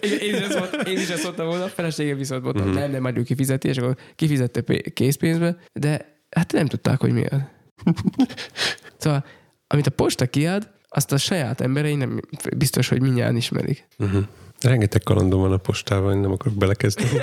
[0.00, 2.78] én, én, is mondtam, én is ezt mondtam volna, a feleségem viszont mondta, uh-huh.
[2.78, 7.12] nem, nem, majd ő kifizeti, és akkor kifizette pé- készpénzbe, de hát nem tudták, hogy
[7.12, 7.40] mi az.
[8.98, 9.24] szóval,
[9.66, 12.20] amit a posta kiad, azt a saját emberei nem
[12.56, 13.86] biztos, hogy mindjárt ismerik.
[13.98, 14.24] Uh-huh.
[14.60, 17.08] Rengeteg kalandom van a postával, én nem akarok belekezdeni.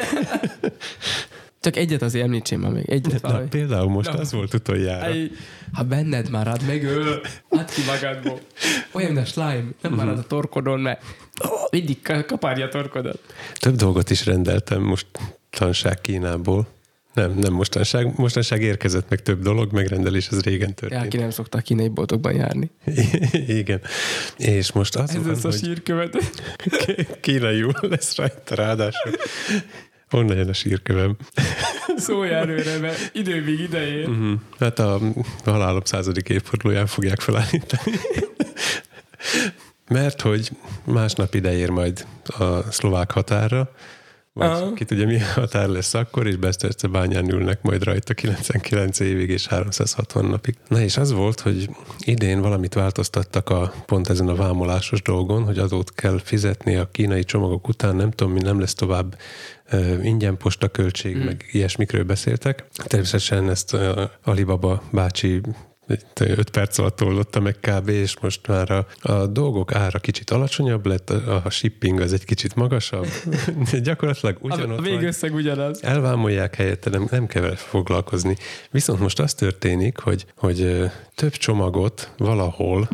[1.59, 2.89] Csak egyet azért említsém már még.
[2.89, 3.47] Egyet Na, valahogy.
[3.49, 4.19] például most Na.
[4.19, 5.05] az volt utoljára.
[5.05, 5.31] Ej,
[5.73, 7.21] ha benned marad, megöl.
[7.49, 8.39] Add ki magadból.
[8.91, 9.63] Olyan, mint a slime.
[9.81, 11.03] Nem marad a torkodon, mert
[11.69, 13.19] mindig ka- kaparja a torkodat.
[13.59, 16.67] Több dolgot is rendeltem mostanság Kínából.
[17.17, 18.17] Nem, nem mostanság.
[18.17, 21.05] Mostanság érkezett meg több dolog, megrendelés, ez régen Ja, történt.
[21.05, 22.69] aki nem szoktak kínai boltokban járni.
[23.61, 23.81] Igen.
[24.37, 26.17] És most az Ez van, az a hogy sírkövet.
[27.21, 29.11] kínaiul lesz rajta ráadásul.
[30.11, 31.15] Onnan jön a sírkövem.
[31.97, 34.09] Szólj előre, mert idő még idején.
[34.09, 34.33] Mhm.
[34.59, 34.99] Hát a
[35.45, 37.91] halálom századik évfordulóján fogják felállítani.
[39.89, 40.49] Mert hogy
[40.83, 43.71] másnap ide ér majd a szlovák határra,
[44.37, 44.73] vagy Aha.
[44.73, 49.47] ki tudja, milyen határ lesz akkor, és Beszterce bányán ülnek majd rajta 99 évig és
[49.47, 50.55] 360 napig.
[50.67, 51.69] Na és az volt, hogy
[51.99, 57.23] idén valamit változtattak a, pont ezen a vámolásos dolgon, hogy adót kell fizetni a kínai
[57.23, 59.17] csomagok után, nem tudom, mi nem lesz tovább
[60.01, 61.23] ingyen postaköltség, mm.
[61.23, 62.65] meg ilyesmikről beszéltek.
[62.83, 65.41] Természetesen ezt uh, Alibaba bácsi
[65.89, 67.89] itt öt perc alatt oldotta meg kb.
[67.89, 72.25] és most már a, a dolgok ára kicsit alacsonyabb lett, a, a shipping az egy
[72.25, 73.07] kicsit magasabb.
[73.83, 75.83] Gyakorlatilag ugyanott a végösszeg ugyanaz.
[75.83, 78.37] Elvámolják helyette, nem, nem kell foglalkozni.
[78.71, 82.89] Viszont most az történik, hogy, hogy több csomagot valahol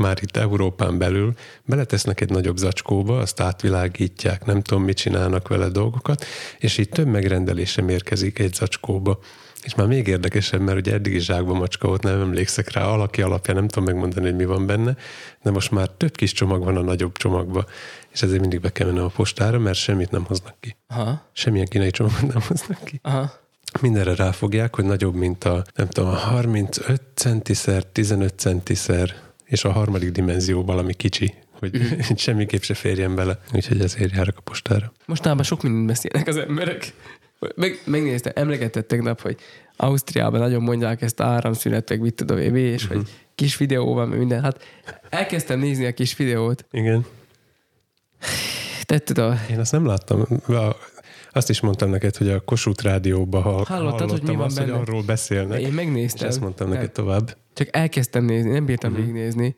[0.00, 1.32] már itt Európán belül
[1.64, 6.24] beletesznek egy nagyobb zacskóba, azt átvilágítják, nem tudom, mit csinálnak vele dolgokat,
[6.58, 9.18] és így több megrendelés sem érkezik egy zacskóba.
[9.64, 13.22] És már még érdekesebb, mert ugye eddig is zsákba macska volt, nem emlékszek rá, alaki
[13.22, 14.96] alapján nem tudom megmondani, hogy mi van benne,
[15.42, 17.64] de most már több kis csomag van a nagyobb csomagba,
[18.12, 20.76] és ezért mindig be kell mennem a postára, mert semmit nem hoznak ki.
[20.88, 22.98] Aha, Semmilyen kínai csomagot nem hoznak ki.
[23.02, 23.32] aha.
[23.80, 29.72] Mindenre ráfogják, hogy nagyobb, mint a, nem tudom, a 35 centiszer, 15 centiszer, és a
[29.72, 32.14] harmadik dimenzió valami kicsi, hogy Mhm.
[32.16, 33.40] semmiképp se férjen bele.
[33.54, 34.92] Úgyhogy ezért járok a postára.
[35.06, 36.92] Mostanában sok mindent beszélnek az emberek.
[37.54, 39.36] Meg, megnéztem, emlegetett tegnap, hogy
[39.76, 42.96] Ausztriában nagyon mondják ezt áramszünetek, mit tudom én, és Mhm.
[42.96, 44.42] hogy kis videó van, meg minden.
[44.42, 44.62] Hát
[45.08, 46.64] elkezdtem nézni a kis videót.
[46.70, 47.06] Igen.
[48.82, 49.34] Tetted a...
[49.50, 50.26] Én azt nem láttam.
[51.32, 54.72] Azt is mondtam neked, hogy a Kossuth rádióban ha Hallottad, hogy mi van azt, benne?
[54.72, 55.60] hogy arról beszélnek.
[55.60, 56.28] Én És megnéztem.
[56.28, 56.76] ezt mondtam Nem.
[56.76, 57.36] neked tovább.
[57.54, 59.06] Csak elkezdtem nézni, nem bírtam uh-huh.
[59.06, 59.56] végignézni.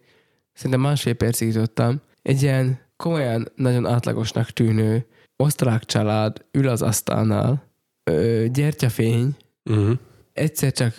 [0.53, 2.01] Szerintem másfél percig jutottam.
[2.23, 7.71] Egy ilyen komolyan nagyon átlagosnak tűnő osztrák család ül az asztalnál,
[8.05, 9.99] ö, gyertyafény, Uh-huh.
[10.33, 10.95] egyszer csak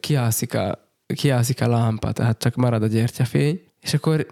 [0.00, 4.26] kiászik a, kiászik a lámpa, tehát csak marad a gyertyafény, és akkor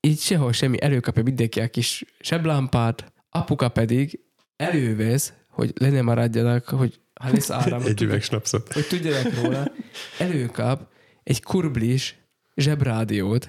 [0.00, 4.20] így sehol semmi, előkapja mindenki a kis seblámpát, apuka pedig
[4.56, 8.72] elővesz, hogy le ne maradjanak, hogy ha lesz áram, Egy üveg snapszot.
[8.72, 9.72] hogy tudjanak róla,
[10.18, 10.88] előkap
[11.22, 12.18] egy kurblis
[12.56, 13.48] zsebrádiót,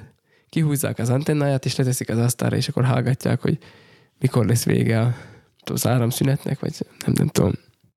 [0.49, 3.57] kihúzzák az antennáját, és leteszik az asztalra, és akkor hallgatják, hogy
[4.19, 5.15] mikor lesz vége a-
[5.71, 6.73] az áramszünetnek, vagy
[7.05, 7.51] nem, nem tudom.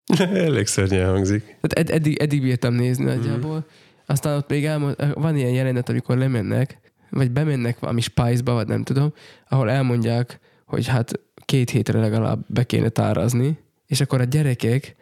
[0.19, 1.43] Elég szörnyen hangzik.
[1.45, 3.67] Tehát ed- eddig, eddig bírtam nézni nagyjából.
[4.07, 6.79] Aztán ott még elmond, van ilyen jelenet, amikor lemennek,
[7.11, 9.12] vagy bemennek valami spice-ba, vagy nem tudom,
[9.49, 14.96] ahol elmondják, hogy hát két hétre legalább be kéne tárazni, és akkor a gyerekek,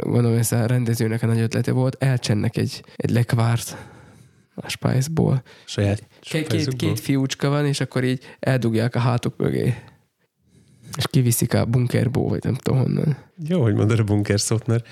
[0.00, 3.76] gondolom ez a rendezőnek a nagy ötlete volt, elcsennek egy, egy lekvárt
[4.54, 5.42] a spice-ból.
[5.64, 9.74] Saját Két, két, két fiúcska van, és akkor így eldugják a hátuk mögé.
[10.96, 13.16] És kiviszik a bunkerból, vagy nem tudom honnan.
[13.48, 14.86] Jó, hogy mondod a bunker szót, mert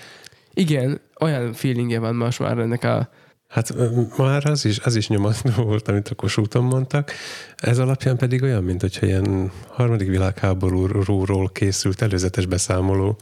[0.55, 3.11] Igen, olyan feelingje van most már ennek a
[3.49, 3.75] Hát
[4.17, 7.13] már az is, az is nyomató volt, amit a Kossuthon mondtak.
[7.57, 13.19] Ez alapján pedig olyan, mint hogyha ilyen harmadik világháborúról készült előzetes beszámoló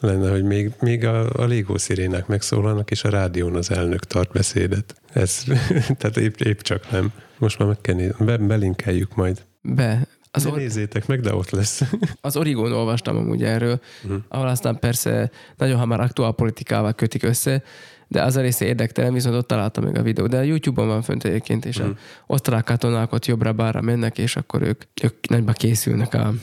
[0.00, 4.32] lenne, hogy még, még a, a légó szirénák megszólalnak, és a rádión az elnök tart
[4.32, 4.94] beszédet.
[5.12, 5.44] Ez,
[5.98, 7.12] tehát épp, épp csak nem.
[7.38, 8.24] Most már meg kell nézni.
[8.24, 9.42] Be, belinkeljük majd.
[9.62, 10.06] Be.
[10.36, 11.82] Az, Ne or- nézzétek meg, de ott lesz.
[12.20, 14.20] az Origón olvastam amúgy erről, uh-huh.
[14.28, 17.62] ahol aztán persze nagyon hamar aktuál politikával kötik össze,
[18.08, 20.26] de az a része érdektelen, viszont ott találtam még a videó.
[20.26, 21.96] De a YouTube-on van fönt egyébként, és uh-huh.
[22.26, 26.34] osztrák katonák ott jobbra-bára mennek, és akkor ők, ők nagyban készülnek a...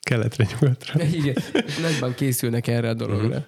[0.00, 1.02] Keletre, nyugatra.
[1.20, 1.36] Igen,
[1.82, 3.26] nagyban készülnek erre a dologra.
[3.26, 3.44] Uh-huh.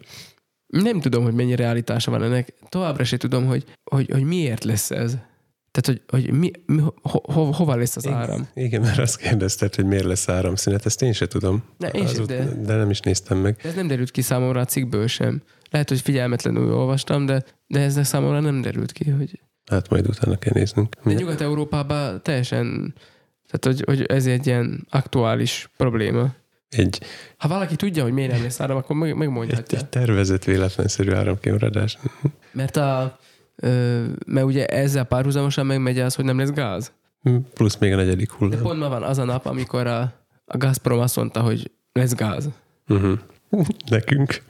[0.66, 2.52] Nem tudom, hogy mennyi realitása van ennek.
[2.68, 5.16] Továbbra se tudom, hogy, hogy, hogy miért lesz ez.
[5.70, 8.48] Tehát, hogy, hogy mi, mi, ho, ho, hova lesz az áram.
[8.54, 11.64] Igen, mert azt kérdezted, hogy miért lesz áramszünet, ezt én se tudom.
[11.78, 13.56] Ne, én Azóta- de- de nem is néztem meg.
[13.62, 15.42] De ez nem derült ki számomra a cikkből sem.
[15.70, 19.40] Lehet, hogy figyelmetlenül olvastam, de, de ez számomra nem derült ki, hogy
[19.70, 20.94] Hát majd utána kell néznünk.
[21.04, 22.94] de Nyugat-Európában teljesen,
[23.50, 26.34] tehát hogy, hogy ez egy ilyen aktuális probléma.
[26.68, 27.00] Egy,
[27.36, 29.78] Ha valaki tudja, hogy miért nem lesz áram, akkor meg, egy, megmondhatja.
[29.78, 31.98] egy tervezett véletlenszerű áramkimaradás.
[32.52, 33.18] Mert, a,
[34.26, 36.92] mert ugye ezzel párhuzamosan megmegy az, hogy nem lesz gáz.
[37.54, 38.62] Plusz még a negyedik De hullám.
[38.62, 40.00] pont ma van az a nap, amikor a,
[40.44, 42.48] a Gazprom azt mondta, hogy lesz gáz.
[42.88, 43.18] Uh-huh.
[43.88, 44.42] Nekünk.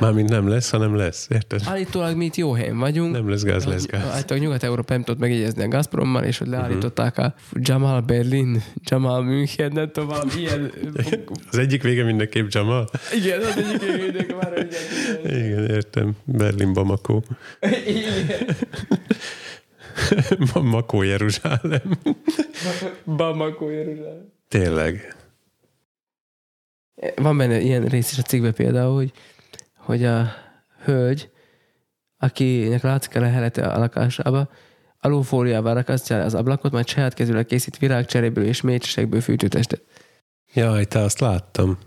[0.00, 1.26] Mármint nem lesz, hanem lesz.
[1.30, 1.60] Érted?
[1.64, 3.12] Állítólag mi itt jó helyen vagyunk.
[3.12, 4.08] Nem lesz gáz, lesz gáz.
[4.10, 9.72] Állítólag Nyugat-Európa nem tudott megjegyezni a Gazprommal, és hogy leállították a Jamal Berlin, Jamal München,
[9.72, 10.72] nem tudom, ilyen...
[11.50, 12.88] Az egyik vége mindenképp Jamal.
[13.14, 14.74] Igen, az egyik événynek már hogy
[15.24, 16.16] Igen, értem.
[16.24, 17.20] Berlin, Bamako.
[17.86, 18.56] Igen.
[20.52, 21.98] Bamako, Jeruzsálem.
[23.04, 24.32] Bamako, Jeruzsálem.
[24.48, 25.16] Tényleg.
[27.16, 29.12] Van benne ilyen rész is a cikkben például, hogy,
[29.86, 30.32] hogy a
[30.84, 31.30] hölgy,
[32.18, 34.48] akinek látszik a lehelete a lakásába,
[35.00, 39.82] alufóliával rakasztja az ablakot, majd saját kezűleg készít virágcseréből és mécsesekből fűtőtestet.
[40.52, 41.78] Jaj, te azt láttam.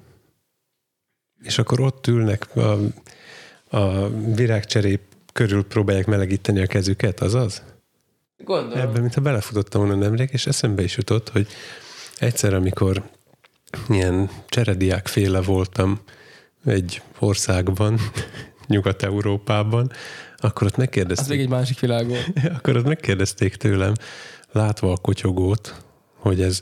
[1.42, 2.78] És akkor ott ülnek a,
[3.78, 5.02] a virágcserép
[5.34, 7.64] körül próbálják melegíteni a kezüket, azaz?
[8.38, 8.80] Gondolom.
[8.80, 11.48] Ebben, mintha belefutottam volna nemrég, és eszembe is jutott, hogy
[12.18, 13.10] egyszer, amikor
[13.90, 16.00] ilyen cserediák féle voltam
[16.66, 18.00] egy országban,
[18.68, 19.92] Nyugat-Európában,
[20.38, 22.32] akkor ott Az megkérdezték, még egy másik világ volt.
[22.58, 23.94] akkor ott megkérdezték tőlem,
[24.52, 25.84] látva a kotyogót,
[26.16, 26.62] hogy ez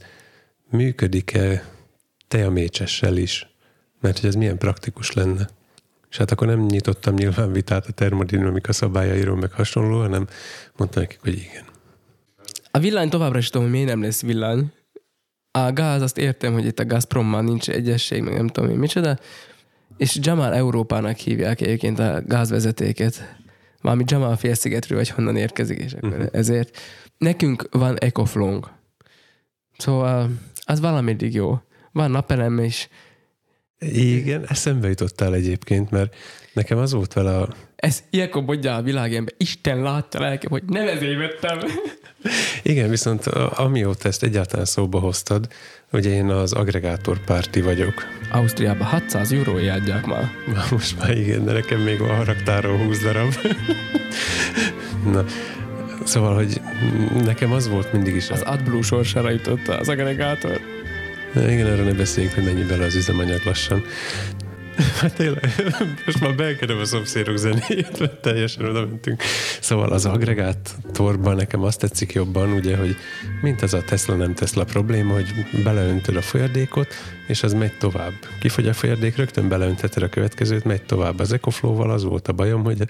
[0.70, 1.64] működik-e
[2.28, 3.48] teamécsessel is,
[4.02, 5.50] mert hogy ez milyen praktikus lenne.
[6.10, 10.28] És hát akkor nem nyitottam nyilván vitát a termodinamika szabályairól, meg hasonló, hanem
[10.76, 11.66] mondtam nekik, hogy igen.
[12.72, 14.72] A villany továbbra is tudom, hogy miért nem lesz villany.
[15.52, 19.20] A gáz, azt értem, hogy itt a Gazprommal nincs egyesség, meg nem tudom én micsoda.
[19.98, 23.36] És Jamal Európának hívják egyébként a gázvezetéket.
[23.82, 26.28] Valami Jamal félszigetről, vagy honnan érkezik, és akkor uh-huh.
[26.32, 26.78] ezért.
[27.18, 28.70] Nekünk van Ecoflong.
[29.78, 30.30] Szóval
[30.66, 31.62] az valameddig jó.
[31.92, 32.90] Van napelem is.
[33.80, 36.16] Igen, eszembe jutottál egyébként, mert
[36.54, 37.50] nekem az volt vele a...
[37.76, 41.60] Ez ilyenkor mondja a világember, Isten látta lelkem, hogy nem ezért vettem.
[42.64, 45.48] Igen, viszont amióta ezt egyáltalán szóba hoztad,
[45.92, 47.94] ugye én az agregátor párti vagyok.
[48.32, 50.32] Ausztriában 600 eurói adják már.
[50.54, 53.34] Na, most már igen, de nekem még van haragtáról 20 darab.
[55.12, 55.26] Na,
[56.04, 56.62] szóval, hogy
[57.24, 58.30] nekem az volt mindig is.
[58.30, 58.42] Az.
[58.42, 60.60] AdBlue sorsára jutott az agregátor.
[61.36, 63.84] Igen, erről ne beszéljünk, hogy mennyi bele az üzemanyag lassan.
[64.78, 65.54] Hát tényleg,
[66.06, 69.24] most már beengedem a szomszédok zenéjét, mert teljesen oda mentünk.
[69.60, 72.96] Szóval az agregátorban nekem azt tetszik jobban, ugye, hogy
[73.42, 75.28] mint ez a Tesla nem Tesla probléma, hogy
[75.64, 76.88] beleöntöd a folyadékot,
[77.28, 78.14] és az megy tovább.
[78.40, 81.20] Kifogy a folyadék, rögtön beleöntheted a következőt, megy tovább.
[81.20, 82.84] Az EcoFlow-val az volt a bajom, hogy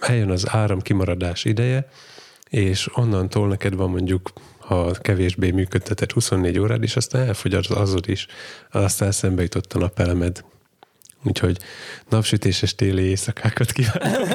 [0.00, 1.88] eljön az áram kimaradás ideje,
[2.48, 8.08] és onnantól neked van mondjuk ha kevésbé működtetett 24 órád, és aztán elfogy az azod
[8.08, 8.26] is.
[8.70, 10.44] Aztán szembe jutott a napelemed.
[11.22, 11.58] Úgyhogy
[12.08, 14.28] napsütéses téli éjszakákat kívánok.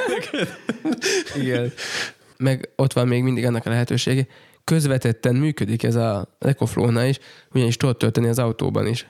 [1.36, 1.72] Igen.
[2.38, 4.28] Meg ott van még mindig annak a lehetősége,
[4.64, 7.20] közvetetten működik ez a Ecoflow-nál is,
[7.52, 9.08] ugyanis tudod tölteni az autóban is.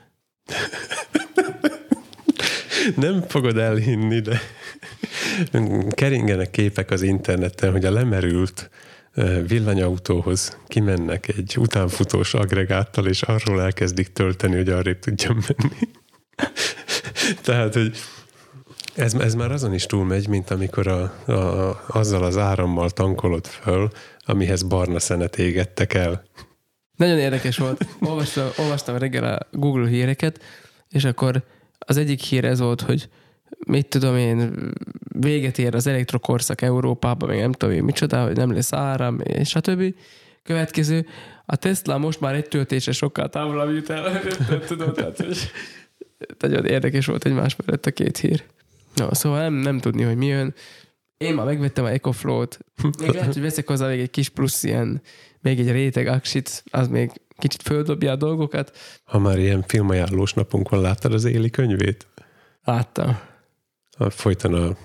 [2.95, 4.41] Nem fogod elhinni, de
[5.89, 8.69] keringenek képek az interneten, hogy a lemerült
[9.47, 15.89] villanyautóhoz kimennek egy utánfutós agregáttal, és arról elkezdik tölteni, hogy arrébb tudjon menni.
[17.41, 17.97] Tehát, hogy
[18.95, 23.89] ez, ez már azon is túlmegy, mint amikor a, a, azzal az árammal tankolod föl,
[24.25, 26.23] amihez barna szenet égettek el.
[26.95, 27.85] Nagyon érdekes volt.
[27.99, 30.43] Olvastam, olvastam reggel a Google híreket,
[30.89, 31.43] és akkor
[31.79, 33.09] az egyik hír ez volt, hogy
[33.67, 34.71] mit tudom én,
[35.19, 39.49] véget ér az elektrokorszak Európában, meg nem tudom én micsoda, hogy nem lesz áram, és
[39.49, 39.95] stb.
[40.43, 41.05] Következő,
[41.45, 44.21] a Tesla most már egy töltése sokkal távolabb jut el,
[44.67, 45.37] tudom, tehát hogy
[46.39, 48.43] nagyon érdekes volt egymás mellett a két hír.
[48.95, 50.53] No, szóval nem, nem tudni, hogy mi jön.
[51.17, 52.59] Én már megvettem a EcoFlow-t.
[52.99, 55.01] Még lehet, hogy veszek hozzá még egy kis plusz ilyen,
[55.39, 58.77] még egy réteg aksit, az még kicsit földobja a dolgokat.
[59.03, 62.07] Ha már ilyen filmajánlós napunk van, láttad az Éli könyvét?
[62.63, 63.19] Láttam.
[63.97, 64.77] A, folyton a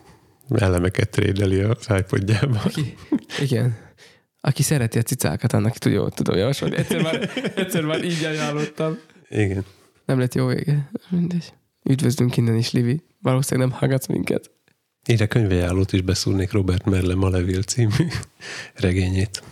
[0.59, 2.61] elemeket trédeli az iPodjába.
[2.65, 2.95] Aki,
[3.41, 3.77] igen.
[4.41, 6.77] Aki szereti a cicákat, annak tudja, tudom javasolni.
[6.77, 8.99] Egyszer már, egyszer már így ajánlottam.
[9.29, 9.65] Igen.
[10.11, 10.91] Nem lett jó vége.
[11.09, 11.53] Mindegy.
[11.85, 13.03] Üdvözlünk innen is, Livi.
[13.23, 14.51] Valószínűleg nem hallgatsz minket.
[15.07, 18.09] Ide könyvejállót is beszúrnék Robert Merle Maleville című
[18.75, 19.43] regényét.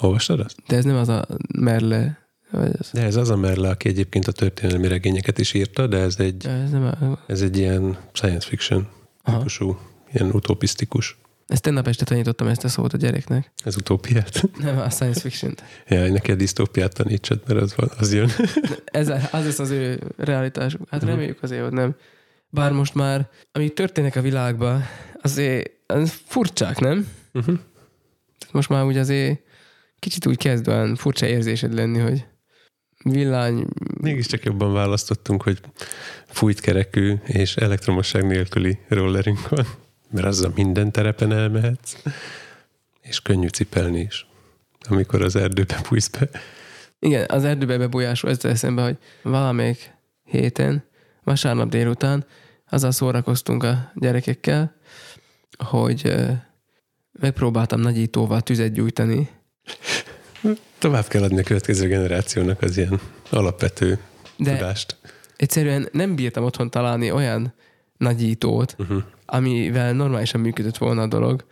[0.00, 0.56] Olvastad azt?
[0.66, 1.26] De ez nem az a
[1.58, 2.18] Merle,
[2.50, 5.96] vagy az, De ez az a Merle, aki egyébként a történelmi regényeket is írta, de
[5.96, 8.88] ez egy, ez nem a, ez egy ilyen science fiction
[9.22, 9.36] Aha.
[9.36, 9.78] típusú,
[10.12, 11.18] ilyen utopisztikus.
[11.52, 13.52] Ezt tegnap este tanítottam ezt a szót a gyereknek.
[13.64, 14.42] Ez utópiát.
[14.58, 15.54] Nem a science fiction
[15.88, 18.30] Ja, neki a disztópiát tanítsad, mert az, van, az jön.
[18.84, 20.88] Ez, az lesz az ő realitásuk.
[20.90, 21.94] Hát reméljük azért, hogy nem.
[22.48, 24.84] Bár most már, amik történnek a világban,
[25.22, 27.08] azért az furcsák, nem?
[27.32, 27.58] Uh-huh.
[28.50, 29.40] Most már úgy azért
[29.98, 32.24] kicsit úgy kezd olyan furcsa érzésed lenni, hogy
[33.04, 33.66] villány,
[34.00, 35.60] Mégiscsak jobban választottunk, hogy
[36.26, 39.66] fújt kerekű és elektromosság nélküli rollerünk van,
[40.12, 41.96] mert azzal minden terepen elmehetsz,
[43.00, 44.26] és könnyű cipelni is,
[44.88, 46.28] amikor az erdőbe bújsz be.
[46.98, 49.94] Igen, az erdőbe bebújásról ez eszembe, hogy valamelyik
[50.24, 50.84] héten,
[51.24, 52.24] vasárnap délután
[52.68, 54.74] azzal szórakoztunk a gyerekekkel,
[55.64, 56.14] hogy
[57.12, 59.28] megpróbáltam nagyítóval tüzet gyújtani.
[60.78, 63.00] Tovább kell adni a következő generációnak az ilyen
[63.30, 63.98] alapvető
[64.36, 64.96] De tudást.
[65.36, 67.54] egyszerűen nem bírtam otthon találni olyan
[68.02, 69.02] nagyítót, Uh-huh.
[69.26, 71.44] amivel normálisan működött volna a dolog.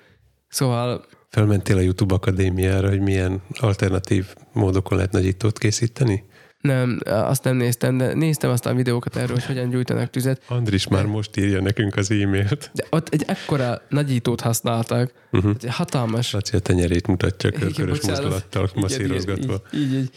[0.48, 6.24] Szóval Felmentél a YouTube Akadémiára, hogy milyen alternatív módokon lehet nagyítót készíteni?
[6.60, 11.06] nem, azt nem néztem, de néztem aztán videókat erről, hogy hogyan gyújtanak tüzet, Andris már
[11.06, 12.70] most írja nekünk az e-mailt.
[12.74, 15.54] de ott egy ekkora nagyítót használtak, Uh-huh.
[15.62, 19.60] egy hatalmas Laci a tenyerét mutatja körkörös mozdulattal masszírozgatva.
[19.74, 20.10] Így, így, így.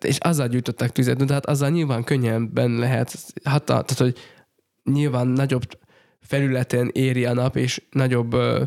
[0.00, 3.14] És azzal gyújtották tüzet, de hát azzal nyilván könnyebben lehet,
[3.44, 4.16] hatal, tehát hogy
[4.92, 5.62] nyilván nagyobb
[6.30, 8.62] felületen éri a nap, és nagyobb ö,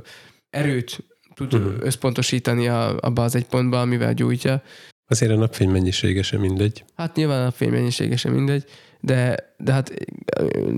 [0.49, 1.03] erőt
[1.33, 1.73] tud uh-huh.
[1.79, 4.61] összpontosítani a, abba az egy pontba, amivel gyújtja.
[5.07, 6.83] Azért a napfény mennyisége sem mindegy.
[6.95, 8.65] Hát nyilván a fénymennyisége sem mindegy,
[8.99, 9.93] de, de hát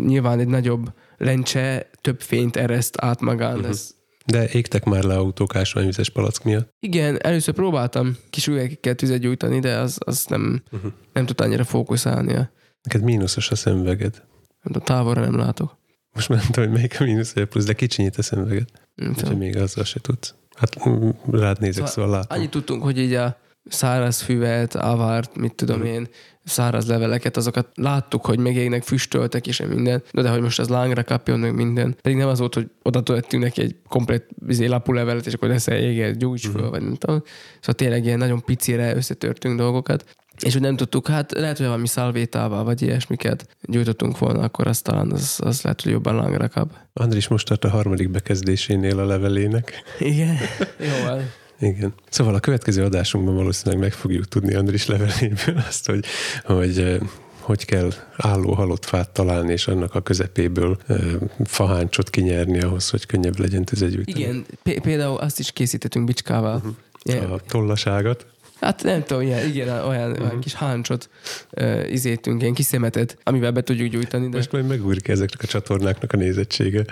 [0.05, 3.53] nyilván egy nagyobb lencse több fényt ereszt át magán.
[3.55, 3.69] Uh-huh.
[3.69, 3.91] Ez,
[4.25, 6.69] De égtek már le autók ásványvizes palack miatt.
[6.79, 10.91] igen, először próbáltam kis üvegekkel tüzet gyújtani, de az, az nem, Uh-huh.
[11.13, 12.33] nem tud annyira fókuszálni.
[12.33, 12.51] a-
[12.83, 14.21] Neked mínuszos a szemveged.
[14.63, 15.77] Tudom, távolra nem látok.
[16.16, 18.66] Most már nem tudom, hogy melyik a mínusz vagy a plusz, de kicsinyít a szemveged.
[18.95, 20.34] Nem Úgyhogy még azzal se tudsz.
[20.55, 22.38] Hát mm, rád nézek, Szóval szóval látom.
[22.38, 23.38] Annyit tudtunk, hogy így a
[23.70, 25.88] száraz füvet, avárt, mit tudom Mhm.
[25.88, 26.07] én,
[26.43, 31.03] száraz leveleket, azokat láttuk, hogy megégnek, füstöltek és minden, de, de hogy most az lángra
[31.03, 31.95] kapjon, meg minden.
[32.01, 35.47] Pedig nem az volt, hogy oda tettünk neki egy komplet izé, lapú levelet, és akkor
[35.49, 36.57] lesz éget, gyújts Mhm.
[36.57, 37.22] föl, vagy nem tudom.
[37.59, 40.16] Szóval tényleg ilyen nagyon picire összetörtünk dolgokat.
[40.39, 44.81] És hogy nem tudtuk, hát lehet, hogy valami szalvétával, vagy ilyesmiket gyújtottunk volna, akkor az
[44.81, 46.73] talán az, az lehet, hogy jobban lángra kap.
[46.93, 49.83] Andris most tart a harmadik bekezdésénél a levelének.
[49.99, 50.38] Igen.
[50.88, 51.21] Jó van.
[51.59, 51.93] Igen.
[52.09, 56.05] Szóval a következő adásunkban valószínűleg meg fogjuk tudni Andris leveléből azt, hogy,
[56.43, 56.99] hogy eh,
[57.39, 60.97] hogy kell álló halott fát találni, és annak a közepéből eh,
[61.43, 64.19] faháncsot kinyerni ahhoz, hogy könnyebb legyen tüzegyűjteni.
[64.19, 64.45] Igen,
[64.81, 66.55] például azt is készítettünk bicskával.
[66.55, 67.31] Uh-huh.
[67.31, 68.25] A tollaságot.
[68.66, 70.26] Hát nem tudom, ilyen, igen, olyan, uh-huh.
[70.26, 71.09] olyan kis háncsot
[71.51, 75.47] uh, izétünk, ilyen kis szemetet, amivel be tudjuk gyújtani, de Most majd megúrik ezeknek a
[75.47, 76.86] csatornáknak a nézettsége.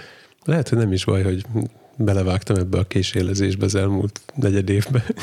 [0.43, 1.45] Lehet, hogy nem is baj, hogy
[1.97, 5.03] belevágtam ebbe a késélezésbe az elmúlt negyed évben.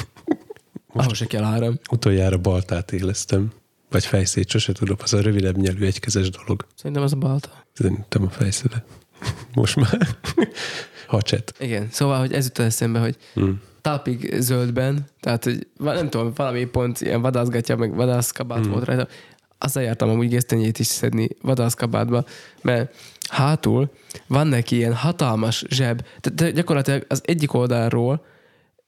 [0.92, 1.78] ahhoz se kell áram.
[1.90, 3.52] Utoljára baltát éleztem.
[3.90, 6.66] Vagy fejszét, sose tudom, az a rövidebb nyelvű egykezes dolog.
[6.74, 7.64] Szerintem az a balta.
[7.72, 8.84] Szerintem a fejszede.
[9.54, 10.16] Most már.
[11.10, 11.54] Hacset.
[11.58, 13.50] Igen, szóval, hogy ez jutott eszembe, hogy Mm.
[13.80, 18.70] talpig zöldben, tehát, hogy nem tudom, valami pont ilyen vadászgatja, meg vadászkabát mm.
[18.70, 19.08] volt rajta.
[19.58, 22.24] Azzal jártam amúgy gesztenyét is szedni vadászkabátba,
[22.62, 22.94] mert
[23.28, 23.90] hátul
[24.26, 28.24] van neki ilyen hatalmas zseb, tehát gyakorlatilag az egyik oldalról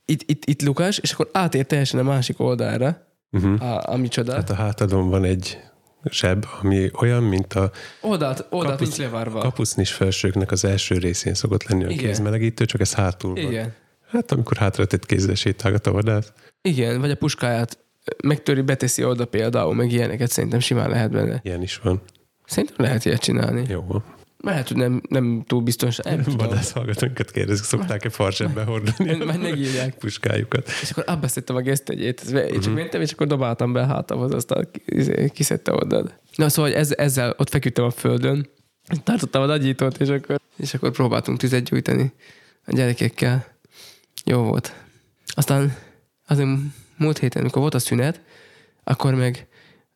[0.05, 3.63] itt, itt, itt Lukas, és akkor átér teljesen a másik oldalra, Uh-huh.
[3.63, 4.35] a, a micsoda.
[4.35, 5.59] Hát a hátadon van egy
[6.11, 9.39] zseb, ami olyan, mint a Oldalt, oldalt Kapusz- levarva.
[9.41, 12.05] kapusznis felsőknek az első részén szokott lenni a Igen.
[12.05, 13.43] kézmelegítő, csak ez hátul van.
[13.43, 13.73] Igen.
[14.11, 16.33] Hát amikor hátra tett kézzel sétálgat a vadász.
[16.63, 17.79] Igen, vagy a puskáját
[18.25, 21.41] megtöri, beteszi oda például, meg ilyeneket szerintem simán lehet benne.
[21.43, 22.03] Ilyen is van.
[22.47, 23.65] Szerintem lehet ilyet csinálni.
[23.69, 24.03] Jó.
[24.43, 26.37] Lehet, hogy nem, nem túl tudom.
[26.37, 29.95] Vadász hallgatónkat kérdezik, szokták-e farsebbe hordani Majd megírják.
[29.95, 30.69] puskájukat.
[30.83, 32.73] És akkor abba szedtem a gesztegyét, én csak Mhm.
[32.73, 36.05] mentem, és akkor dobáltam be a hátamhoz, aztán ki- kiszedte oda.
[36.37, 38.49] Na szóval ez, ezzel ott feküdtem a földön,
[39.05, 42.13] tartottam a nagyítót, és akkor, és akkor próbáltunk tüzet gyújtani
[42.67, 43.47] a gyerekekkel.
[44.25, 44.75] Jó volt.
[45.35, 45.75] Aztán
[46.27, 46.49] azért
[46.97, 48.21] múlt héten, amikor volt a szünet,
[48.85, 49.47] akkor meg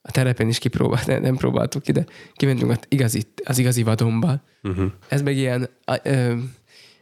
[0.07, 2.05] a terepen is kipróbált, nem, nem próbáltuk ki, de
[2.35, 4.41] kimentünk az igazi, az igazi vadonba.
[4.63, 4.93] Uh-huh.
[5.09, 6.35] Ez meg ilyen a, ö,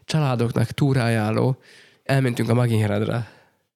[0.04, 1.56] családoknak túrájáló.
[2.04, 3.26] Elmentünk a Maginhradra.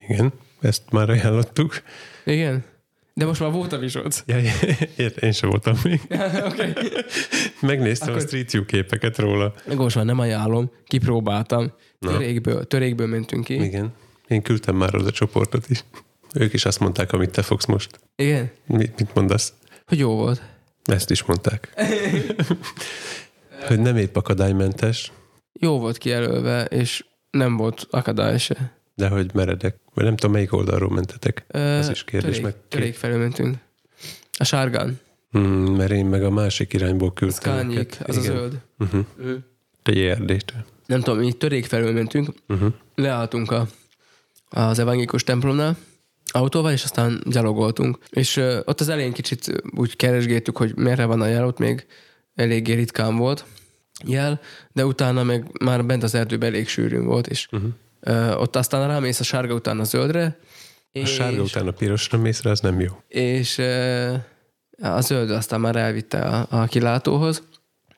[0.09, 1.83] Igen, ezt már ajánlottuk.
[2.25, 2.65] Igen?
[3.15, 4.25] De most már voltam is ott.
[4.27, 4.37] Ja,
[5.21, 6.01] én sem voltam még.
[6.49, 6.73] Oké.
[7.61, 9.55] Megnéztem Akkor- a Street View képeket róla.
[9.77, 11.73] Most már nem ajánlom, kipróbáltam.
[12.01, 13.55] Törékből, törékből mentünk ki.
[13.55, 13.93] Igen.
[14.29, 15.85] Én küldtem már oda csoportot is.
[16.35, 18.01] Ők is azt mondták, amit te fogsz most.
[18.17, 18.51] Igen?
[18.67, 19.53] Mit, mit mondasz?
[19.87, 20.43] Hogy jó volt.
[20.85, 21.73] Ezt is mondták.
[23.67, 25.13] hogy nem épp akadálymentes,
[25.61, 28.73] Jó volt kijelölve, és nem volt akadály se.
[28.95, 29.77] de hogy meredek.
[29.95, 31.45] Vagy nem tudom, melyik oldalról mentetek.
[31.49, 33.57] Ö, Ez is kérdés, Törék, meg törék felől mentünk.
[34.39, 35.01] A sárgán.
[35.31, 38.09] Hmm, mert én meg a másik irányból Az küldtem kányék, őket.
[38.09, 38.33] az a Igen.
[38.33, 38.59] zöld.
[38.79, 39.05] Uh-huh.
[39.17, 39.35] Ö.
[39.83, 40.65] Te.
[40.87, 42.73] Nem tudom, mi törék felől mentünk, Uh-huh.
[42.95, 43.67] leálltunk a,
[44.49, 45.77] az evangélikus templomnál
[46.33, 47.99] autóval, és aztán gyalogoltunk.
[48.11, 51.87] És ö, ott az elején kicsit úgy keresgéltük, hogy merre van a jel, ott még
[52.35, 53.45] eléggé ritkán volt
[54.05, 54.41] jel,
[54.73, 57.71] de utána meg már bent az erdőben elég sűrűn volt, és Uh-huh.
[58.01, 60.39] ö, ott aztán rámész a sárga után a zöldre,
[60.93, 62.93] A sárga után a pirosra mész rá, az nem jó.
[63.09, 64.15] és ö,
[64.83, 67.43] a zöld aztán már elvitte a, a kilátóhoz,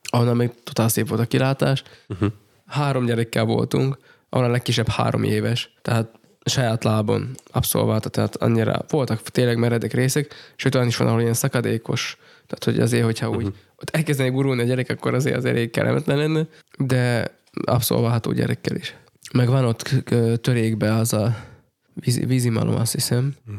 [0.03, 1.83] ahonnan még totál szép volt a kilátás.
[2.09, 2.29] Uh-huh.
[2.67, 6.20] Három gyerekkel voltunk, ahol a legkisebb három éves, tehát
[6.51, 11.35] saját lábon abszolválta, tehát annyira voltak tényleg meredek részek, sőt olyan is van, ahol ilyen
[11.35, 13.55] szakadékos, tehát hogy azért, hogyha úgy Mhm.
[13.77, 16.47] ott elkezdenek gurulni a gyerek, akkor azért az elég kellemetlen lenne,
[16.79, 17.35] de
[17.65, 18.97] abszolválható gyerekkel is.
[19.33, 19.95] Meg van ott
[20.41, 21.37] törékbe az a
[21.95, 23.57] vízi, vízimalom, azt hiszem, Mhm.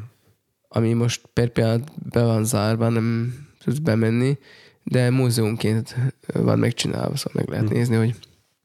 [0.68, 4.38] ami most per pillanat be van zárva, nem tudsz bemenni,
[4.84, 5.96] de múzeumként
[6.34, 7.74] van megcsinálva, szóval meg lehet Mhm.
[7.76, 8.16] nézni, hogy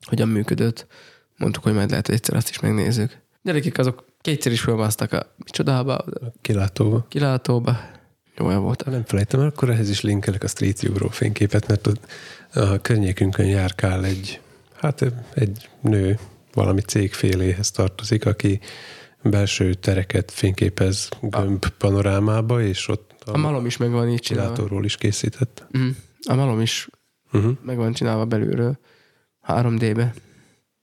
[0.00, 0.86] hogyan működött.
[1.36, 3.16] Mondtuk, hogy majd lehet, hogy egyszer azt is megnézzük.
[3.42, 6.32] Gyerekek azok kétszer is fölmásztak a csodába, a
[7.08, 7.80] kilátóba.
[8.36, 8.84] Jó olyan volt.
[8.84, 12.06] Nem felejtem el, akkor ehhez is linkelek a Street View-ról fényképet, mert ott
[12.54, 14.40] a környékünkön járkál egy,
[14.74, 15.04] hát
[15.34, 16.18] egy nő,
[16.52, 18.60] valami cég féléhez tartozik, aki
[19.22, 24.52] belső tereket fényképez gömb panorámába, és ott a, A malom is meg van így csinálva.
[24.52, 25.66] kilátóról is készített.
[25.70, 25.88] Mhm.
[26.28, 26.88] A malom is
[27.32, 27.56] Uh-huh.
[27.62, 28.78] meg van csinálva belülről.
[29.48, 30.14] 3D-be.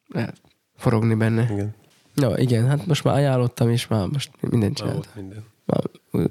[0.08, 0.41] Lehet
[0.76, 1.50] forogni benne.
[1.52, 1.76] Igen,
[2.16, 5.11] Ja, igen, hát most már ajánlottam, és már most mindent csináltam.
[5.16, 5.45] minden.
[5.66, 5.82] Már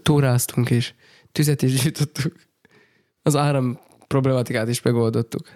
[0.03, 0.95] túráztunk, és
[1.33, 2.33] tüzet is gyújtottuk.
[3.22, 5.49] Az áram problematikát is megoldottuk.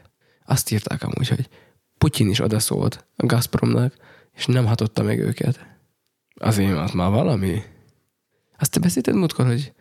[0.45, 1.49] Azt írták amúgy, hogy
[1.99, 3.95] Putyin is odaszólt a Gazpromnak,
[4.35, 5.67] és nem hatotta meg őket.
[6.35, 7.63] Azért az már valami.
[8.59, 9.73] Azt te beszélted múltkor, hogy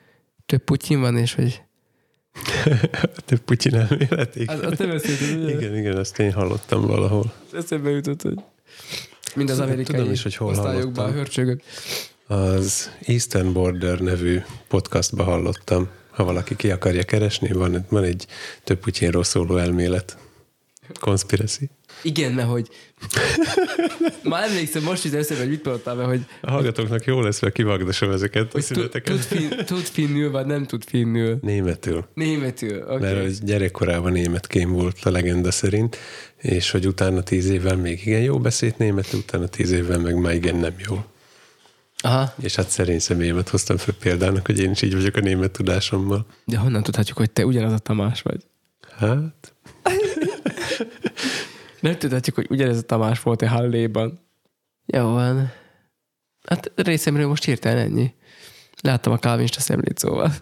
[0.45, 1.61] több Putyin van, és hogy...
[3.25, 4.57] Több Putyin elmélet, igen.
[4.57, 5.55] Az, azt te beszélted, ugye?
[5.55, 7.33] igen, igen, azt én hallottam valahol.
[7.53, 8.39] Eszembe jutott, hogy
[9.35, 11.61] mind az amerikai tudom is, hogy hol osztályokban hörcsögök.
[12.27, 15.87] Az Eastern Border nevű podcastba hallottam.
[16.11, 18.27] Ha valaki ki akarja keresni, van, van egy
[18.63, 20.17] több Putyinról szóló elmélet.
[20.99, 21.69] Conspiracy.
[22.01, 22.67] Igen, mert hogy...
[24.23, 27.53] Már emlékszem, most is eszembe, hogy mit mondottál be, hogy A hallgatóknak jó lesz, mert
[27.53, 29.15] kivagdosom ezeket a szüneteket.
[29.15, 31.37] tud, fin, tud finnül, vagy nem tud finnül.
[31.41, 32.07] Németül.
[32.13, 32.99] Németül, oké.
[32.99, 33.23] Mert Okay.
[33.23, 35.97] hogy gyerekkorában németkém volt a legenda szerint,
[36.37, 40.33] és hogy utána tíz évvel még igen jó beszélt németül, utána tíz évvel meg már
[40.33, 41.03] igen nem jó.
[41.97, 45.51] Aha, És hát szerény személyemet hoztam fel példának, hogy én is így vagyok a német
[45.51, 46.25] tudásommal.
[46.45, 48.41] de honnan tudhatjuk, hogy te ugyanaz a Tamás vagy?
[48.97, 49.53] Hát,
[51.85, 54.19] Nem tudhatjuk, hogy ugyanez a Tamás volt-e Halléban.
[54.85, 55.51] Jó van.
[56.47, 58.13] Hát részemről most hirtelen ennyi.
[58.81, 60.33] Láttam a kávinsta szemlét, szóval.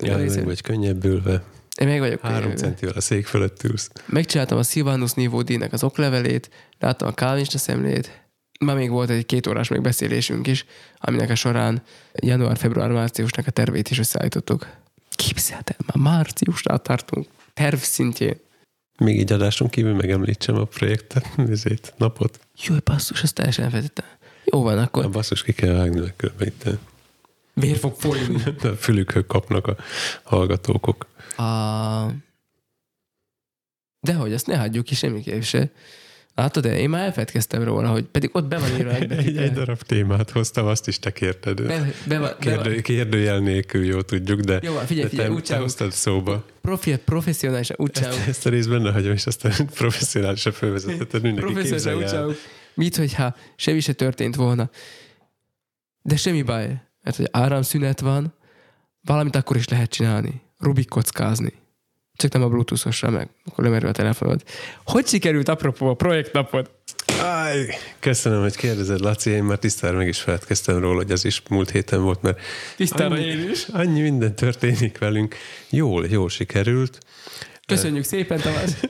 [0.00, 1.44] Ja, meg vagy könnyebbülve,
[1.80, 2.20] Én meg vagyok.
[2.20, 2.66] három könyörülve.
[2.66, 3.90] centivel a szék fölött ülsz.
[4.06, 8.24] Megcsináltam a Sylvanus Niveau D-nek az oklevelét, láttam a kávinsta szemlét,
[8.60, 10.64] már még volt egy két órás megbeszélésünk is,
[10.98, 11.82] aminek a során
[12.12, 14.66] január, február, márciusnak a tervét is összeállítottuk.
[15.10, 17.26] Képzeld el, már márciusra tartunk.
[17.54, 18.44] Terv szintjén.
[18.98, 22.40] Még így adáson kívül megemlítsem a projektet, ezért napot.
[22.66, 24.06] Jó, basszus, azt teljesen elfelejtettem.
[24.44, 26.64] Jó van, A akkor basszus ki kell vágni, mert különben itt
[27.54, 28.42] vér fog folyni.
[28.62, 29.76] a fülükhöz kapnak a
[30.22, 31.06] hallgatókok.
[31.36, 31.44] A...
[34.00, 35.70] De hogy azt ne hagyjuk ki semmiképp se.
[36.36, 39.52] Látod, de én már elfelejtkeztem róla, hogy pedig ott be van írva egy Egy, egy
[39.52, 41.62] darab témát hoztam, azt is te kérted.
[41.62, 45.56] Be, be, be, Kérdő, kérdőjel nélkül jó tudjuk, de, Jó, figyelj, de figyelj, te, te
[45.56, 46.44] hoztad szóba.
[46.60, 48.26] profi, professzionálisan úgy csinálunk.
[48.26, 52.24] Ezt a részt benne hagyom, és aztán professzionálisan fölvezetetted mindenki képzelje.
[52.74, 54.70] Mit, hogyha semmi se történt volna.
[56.02, 58.34] De semmi baj, mert hogy áramszünet van,
[59.00, 60.42] valamit akkor is lehet csinálni.
[60.58, 61.52] Rubik kockázni.
[62.16, 64.42] Csak nem a bluetoothosra meg, akkor lemerül a telefonod.
[64.84, 66.70] Hogy sikerült apropó a projektnapod?
[67.22, 67.66] Áj,
[67.98, 71.70] köszönöm, hogy kérdezed, Laci, én már tisztára meg is feledkeztem róla, hogy az is múlt
[71.70, 72.40] héten volt, mert
[72.76, 73.66] Tisztára annyi, én is.
[73.68, 75.36] annyi minden történik velünk.
[75.70, 76.98] Jól, jól sikerült.
[77.66, 78.70] Köszönjük szépen, Tamás.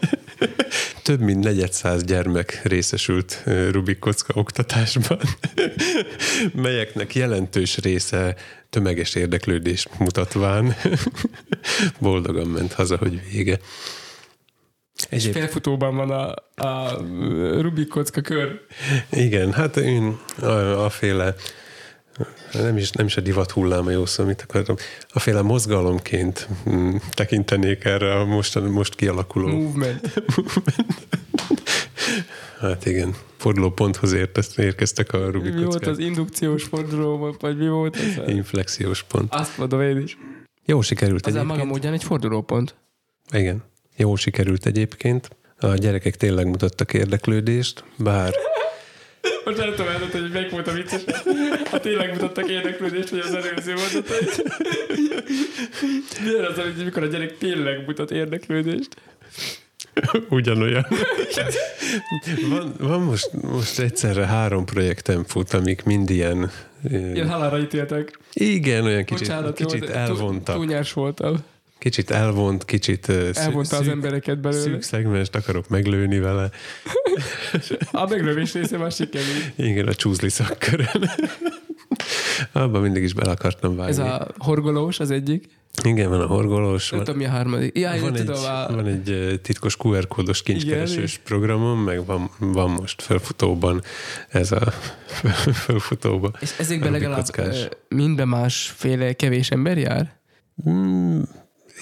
[1.03, 5.21] Több mint 400 gyermek részesült Rubik kocka oktatásban,
[6.63, 8.37] melyeknek jelentős része
[8.71, 10.77] tömeges érdeklődés mutatván
[12.01, 13.59] boldogan ment haza, hogy vége.
[15.11, 16.35] És Egyéb, félfutóban van a,
[16.67, 17.03] a
[17.61, 18.61] Rubik kocka kör.
[19.11, 21.35] igen, hát én a, a féle
[22.53, 24.77] nem is, nem is a divat hullám a jó szó, mit akartam,
[25.09, 30.23] a féle mozgalomként mm, tekintenék erre a most, most kialakuló Movement.
[32.61, 34.13] Hát igen, fordulóponthoz
[34.57, 38.29] érkeztek a Rubik Mi volt az indukciós forduló, vagy mi volt ez?
[38.29, 39.35] Inflexiós pont.
[39.35, 40.19] Azt mondom én is.
[40.65, 41.57] Jó sikerült Az egyébként.
[41.59, 42.75] maga módján egy fordulópont.
[43.33, 43.63] Igen,
[43.97, 45.29] jó sikerült egyébként.
[45.61, 48.33] A gyerekek tényleg mutattak érdeklődést, bár
[49.45, 51.03] Most nem tudom eldönteni, hogy melyik volt a vicces.
[51.71, 54.43] Ha tényleg mutattak érdeklődést, vagy az előző mondatait.
[56.25, 58.97] Milyen az, hogy mikor a gyerek tényleg mutat érdeklődést?
[60.29, 60.87] ugyanolyan.
[62.49, 66.51] van, van most, most egyszerre három projektem fut, amik mind ilyen...
[66.91, 68.19] Ilyen halára ítéltek.
[68.33, 70.55] Igen, olyan kicsit, Bocsánat, kicsit elvontak.
[70.55, 71.45] Túl, túl nyers voltam.
[71.79, 74.63] Kicsit elvont, kicsit Elvonta az szűk- embereket belőle.
[74.63, 76.51] Szűk szegmest akarok meglőni vele.
[77.93, 79.53] A meglövés része már sikerült.
[79.57, 81.11] Igen, a csúzli szakkörön.
[82.53, 83.91] Abban mindig is bele akartam vágni.
[83.93, 85.49] Ez a horgolós az egyik.
[85.85, 87.79] Igen, van a horgolós, Nem tudom, mi a harmadik.
[87.79, 88.67] Ja, van, egy, tudom, a...
[88.75, 91.25] van egy titkos QR kódos kincskeresős Igen.
[91.25, 93.83] programom, meg van, van most felfutóban
[94.29, 94.73] ez a
[95.67, 96.37] felfutóban.
[96.41, 97.69] És ezekben legalább kockás.
[97.89, 100.17] minden másféle kevés ember jár?
[100.71, 101.21] Mm,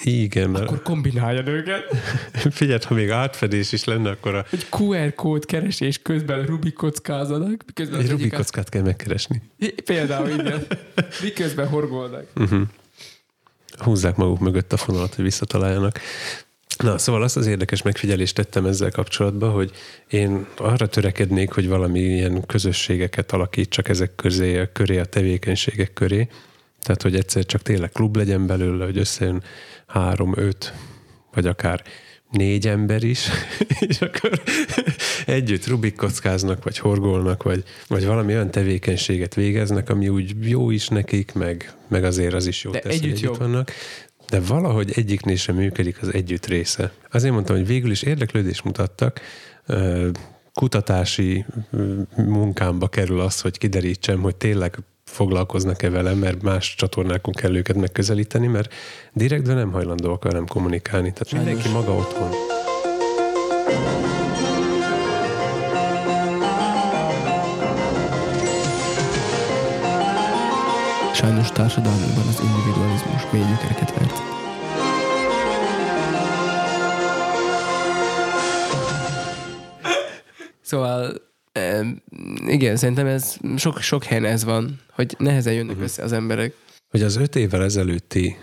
[0.03, 1.83] igen, mert Akkor kombináljad őket.
[2.51, 7.63] figyeld, ha még átfedés is lenne, akkor a Hogy QR kód keresés közben Rubik kockázanak,
[7.65, 9.41] miközben egy Rubik egyik az- kockát kell megkeresni.
[9.85, 10.67] Például igen.
[11.21, 12.25] Miközben horgolnak.
[13.77, 15.99] húzzák maguk mögött a fonalat, hogy visszataláljanak.
[16.83, 19.71] Na, szóval azt az érdekes megfigyelést tettem ezzel kapcsolatban, hogy
[20.07, 26.27] én arra törekednék, hogy valami ilyen közösségeket alakítsak ezek közé, köré, a tevékenységek köré.
[26.85, 29.43] Tehát, hogy egyszer csak tényleg klub legyen belőle, hogy összejön
[29.87, 30.73] három, öt,
[31.33, 31.83] vagy akár
[32.31, 33.27] négy ember is,
[33.87, 34.41] és akkor
[35.25, 40.87] együtt Rubik kockáznak, vagy horgolnak, vagy, vagy valami olyan tevékenységet végeznek, ami úgy jó is
[40.87, 43.37] nekik, meg, meg azért az is jó De tesz, hogy együtt jobb.
[43.37, 43.71] vannak.
[44.29, 46.91] De valahogy egyiknél sem működik az együtt része.
[47.11, 49.21] Azért mondtam, hogy végül is érdeklődést mutattak,
[50.53, 51.45] kutatási
[52.15, 54.77] munkámba kerül az, hogy kiderítsem, hogy tényleg
[55.15, 58.73] foglalkoznak-e vele, mert más csatornákon kell őket megközelíteni, mert
[59.13, 61.13] direktben nem hajlandóak velem kommunikálni.
[61.13, 62.29] Tehát mindenki maga otthon.
[71.13, 74.17] Sajnos társadalmunkban az individualizmus mély gyökereket vert.
[80.61, 81.21] Szóval
[82.47, 86.53] igen, szerintem ez sok, sok helyen ez van, hogy nehezen jönnek össze az emberek.
[86.89, 88.37] hogy az öt évvel ezelőtti,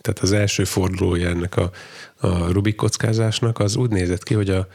[0.00, 1.70] tehát az első fordulója ennek a,
[2.20, 4.66] a Rubik kockázásnak, az úgy nézett ki, hogy a,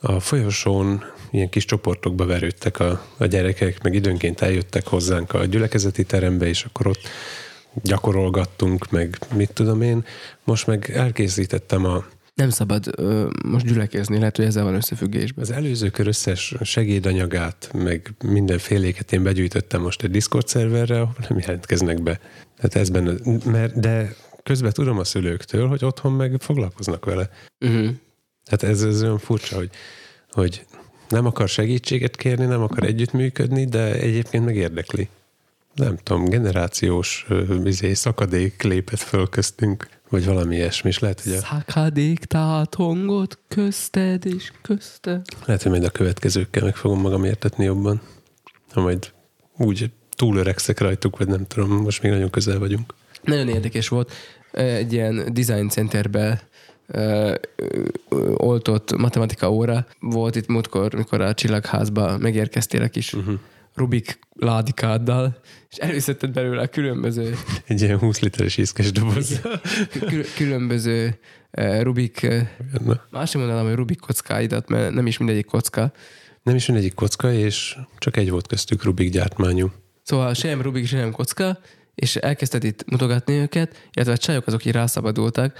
[0.00, 6.04] a folyosón ilyen kis csoportokba verődtek a, a gyerekek, meg időnként eljöttek hozzánk a gyülekezeti
[6.04, 7.08] terembe, és akkor ott
[7.82, 10.04] gyakorolgattunk, meg mit tudom én.
[10.44, 12.04] Most meg elkészítettem a,
[12.40, 15.44] Nem szabad ö, most gyülekezni, lehet, hogy ezzel van összefüggésben.
[15.44, 21.38] az előző kör összes segédanyagát, meg mindenféléket én begyűjtöttem most egy Discord szerverre, ahol nem
[21.38, 22.20] jelentkeznek be.
[22.56, 23.12] Tehát ez benne,
[23.44, 27.30] mert, de közben tudom a szülőktől, hogy otthon meg foglalkoznak vele.
[27.60, 27.88] Uh-huh.
[28.44, 29.70] Tehát ez, ez olyan furcsa, hogy,
[30.30, 30.64] hogy
[31.08, 35.08] nem akar segítséget kérni, nem akar együttműködni, de egyébként meg érdekli.
[35.74, 37.26] Nem tudom, generációs
[37.64, 43.38] izé, szakadék lépett föl köztünk, vagy valami ilyesmi, és lehet, hogy, a, Szakadék tehát hongot
[43.48, 45.20] közted és közte.
[45.44, 48.00] lehet, hogy majd a következőkkel meg fogom magam értetni jobban.
[48.72, 49.12] Ha majd
[49.56, 52.94] úgy túl öregszek rajtuk, vagy nem tudom, most még nagyon közel vagyunk.
[53.22, 54.12] Nagyon érdekes volt.
[54.52, 56.42] Egy ilyen design centerbe
[56.86, 57.34] ö,
[58.08, 63.38] ö, oltott matematika óra volt itt múltkor, mikor a csillagházba megérkeztél a kis uh-huh.
[63.74, 65.40] Rubik ládikáddal,
[65.70, 67.34] és előszedted belőle a különböző,
[67.66, 69.40] Egy ilyen 20 literes iszkes doboz.
[70.08, 71.18] kül- különböző
[71.50, 72.26] ö, Rubik,
[72.84, 75.92] Na, más sem mondanám, hogy Rubik kockáidat, mert nem is mindegyik kocka.
[76.42, 79.70] Nem is mindegyik kocka, és csak egy volt köztük Rubik gyártmányú.
[80.02, 81.58] Szóval sem Rubik, sem kocka,
[81.94, 85.58] és elkezdted itt mutogatni őket, illetve a csajok azok így rászabadultak,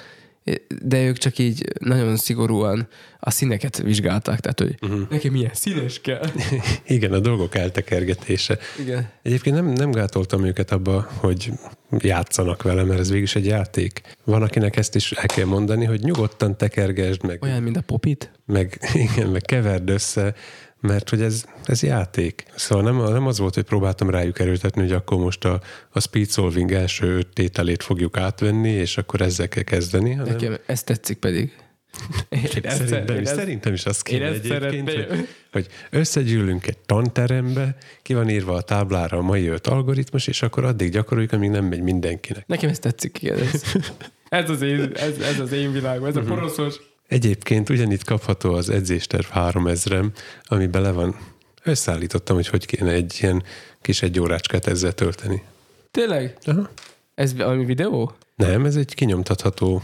[0.82, 2.88] de ők csak így nagyon szigorúan
[3.20, 5.08] a színeket vizsgálták, tehát hogy uh-huh.
[5.10, 6.30] nekem milyen színes kell.
[6.86, 8.58] Igen, a dolgok eltekergetése.
[8.78, 9.08] Igen.
[9.22, 11.52] Egyébként nem, nem gátoltam őket abba, hogy
[11.98, 14.00] játszanak vele, mert ez végül is egy játék.
[14.24, 18.30] Van, akinek ezt is el kell mondani, hogy nyugodtan tekergesd meg, Olyan, mint a popit.
[18.46, 18.78] meg,
[19.12, 20.34] igen, meg keverd össze,
[20.80, 22.44] mert hogy ez, ez játék.
[22.54, 25.60] Szóval nem, nem az volt, hogy próbáltam rájuk erőltetni, hogy akkor most a,
[25.90, 30.56] a speed solving első öt tételét fogjuk átvenni, és akkor ezzel kell kezdeni, hanem Nekem
[30.66, 31.52] ez tetszik pedig.
[32.28, 38.14] Én Szerintem, én is, szerintem is azt kéne egyébként, hogy, hogy összegyűlünk egy tanterembe, ki
[38.14, 41.82] van írva a táblára a mai öt algoritmus, és akkor addig gyakoroljuk, amíg nem megy
[41.82, 42.46] mindenkinek.
[42.46, 43.38] Nekem ez tetszik, igen.
[43.38, 43.62] Ez,
[44.28, 46.80] ez, az, én, ez, ez az én világom, ez a poroszos.
[47.10, 50.04] Egyébként ugyanitt kapható az edzésterv 3000
[50.44, 51.16] ami bele van.
[51.62, 53.42] Összeállítottam, hogy hogy kéne egy ilyen
[53.80, 55.42] kis egy órácskát ezzel tölteni.
[55.90, 56.36] Tényleg?
[56.44, 56.70] Aha.
[57.14, 58.12] Ez valami videó?
[58.36, 59.82] Nem, ez egy kinyomtatható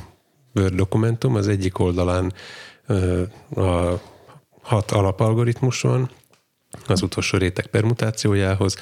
[0.54, 2.32] Word dokumentum, az egyik oldalán
[2.86, 3.22] ö,
[3.54, 4.00] a
[4.62, 6.10] hat alapalgoritmus van,
[6.86, 8.76] az utolsó réteg permutációjához,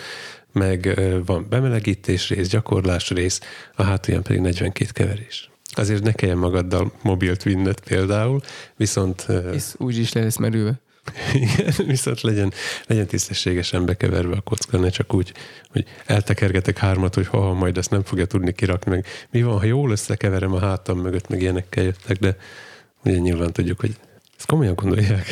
[0.52, 3.40] meg van bemelegítés rész, gyakorlás rész,
[3.74, 5.50] a hátulján pedig 42 keverés.
[5.74, 8.40] Azért ne kelljen magaddal mobilt vinned például,
[8.76, 10.80] viszont, Ez úgy is le lesz merülve.
[11.34, 12.52] igen, viszont legyen,
[12.86, 15.32] legyen tisztességesen bekeverve a kocka, ne csak úgy,
[15.70, 19.64] hogy eltekergetek hármat, hogy ha majd ezt nem fogja tudni kirakni, meg mi van, ha
[19.64, 22.36] jól összekeverem a hátam mögött, meg ilyenekkel jöttek, de
[23.04, 23.96] ugye nyilván tudjuk, hogy
[24.36, 25.24] ezt komolyan gondolják.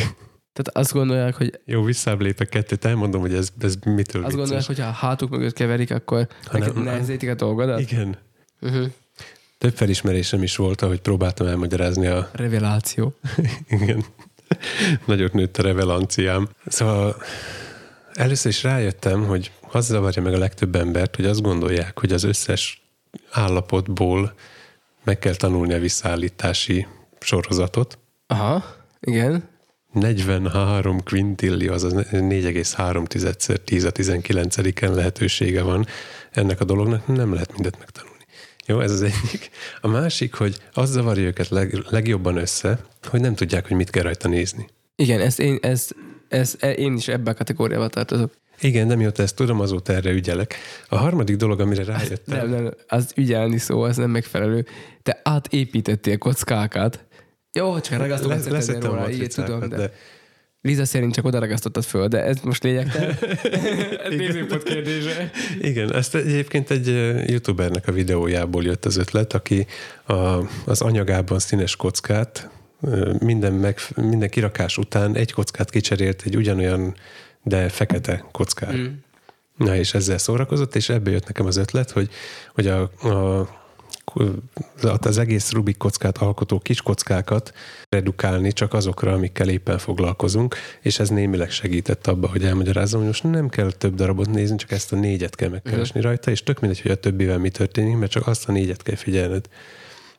[0.53, 4.35] Tehát azt gondolják, hogy Jó, visszább lépek kettőt, elmondom, hogy ez, ez mitől azt vicces.
[4.35, 7.81] gondolják, hogy ha a hátuk mögött keverik, akkor Ha nem- nehezítik a dolgodat.
[7.81, 8.17] Igen.
[8.61, 8.87] Uh-huh.
[9.63, 12.31] Több felismerésem is volt, ahogy próbáltam elmagyarázni a...
[12.33, 13.15] Reveláció.
[13.69, 14.05] Igen.
[15.05, 16.49] Nagyot nőtt a revelanciám.
[16.67, 17.17] Szóval
[18.15, 22.23] először is rájöttem, hogy az zavarja meg a legtöbb embert, hogy azt gondolják, hogy az
[22.23, 22.83] összes
[23.31, 24.35] állapotból
[25.05, 26.87] meg kell tanulni a visszaállítási
[27.21, 27.99] sorozatot.
[28.27, 28.65] Aha,
[29.01, 29.49] igen.
[29.93, 35.87] 43 quintillió, azaz 4,3-szer 10 a 19-en lehetősége van
[36.31, 38.12] ennek a dolognak, nem lehet mindent megtanulni.
[38.67, 39.51] Jó, ez az egyik.
[39.81, 44.03] A másik, hogy az zavarja őket leg, legjobban össze, hogy nem tudják, hogy mit kell
[44.03, 44.69] rajta nézni.
[44.97, 45.95] Igen, ezt én, ezt,
[46.29, 48.33] ezt, én is ebbe a kategóriába tartozok.
[48.61, 50.55] Igen, de mióta ezt tudom, azóta erre ügyelek.
[50.89, 54.67] A harmadik dolog, amire rájöttem, Nem, nem, az ügyelni szó, az nem megfelelő.
[55.03, 57.05] Te átépítettél kockákat.
[57.53, 59.77] Jó, csak ragasztókat le, leszettem a róla, így tudom, de...
[59.77, 59.93] de
[60.63, 63.19] Liza szerint csak oda ragasztottad föl, de ez most lényegtelen.
[64.05, 65.31] ez nézőpont kérdése.
[65.61, 66.87] Igen, ezt egyébként egy
[67.31, 69.67] youtubernek a videójából jött az ötlet, aki
[70.07, 70.13] a,
[70.65, 72.51] az anyagában színes kockát
[73.19, 76.95] minden, meg, minden kirakás után egy kockát kicserélt egy ugyanolyan,
[77.43, 78.77] de fekete kockát.
[78.77, 78.87] Mm.
[79.57, 82.11] Na és ezzel szórakozott, és ebből jött nekem az ötlet, hogy,
[82.55, 83.49] hogy a, a
[84.83, 87.53] az egész Rubik kockát alkotó kis kockákat
[87.89, 93.23] redukálni csak azokra, amikkel éppen foglalkozunk, és ez némileg segített abba, hogy elmagyarázom, hogy most
[93.23, 96.81] nem kell több darabot nézni, csak ezt a négyet kell megkeresni rajta, és tök mindegy,
[96.81, 99.49] hogy a többivel mi történik, mert csak azt a négyet kell figyelned.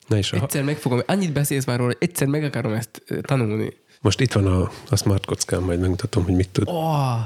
[0.07, 3.73] Na és a, Egyszer megfogom, annyit beszélsz már róla, egyszer meg akarom ezt ö, tanulni.
[4.01, 6.67] most itt van a, a smart kockám, majd megmutatom, hogy mit tud.
[6.67, 7.19] Oh,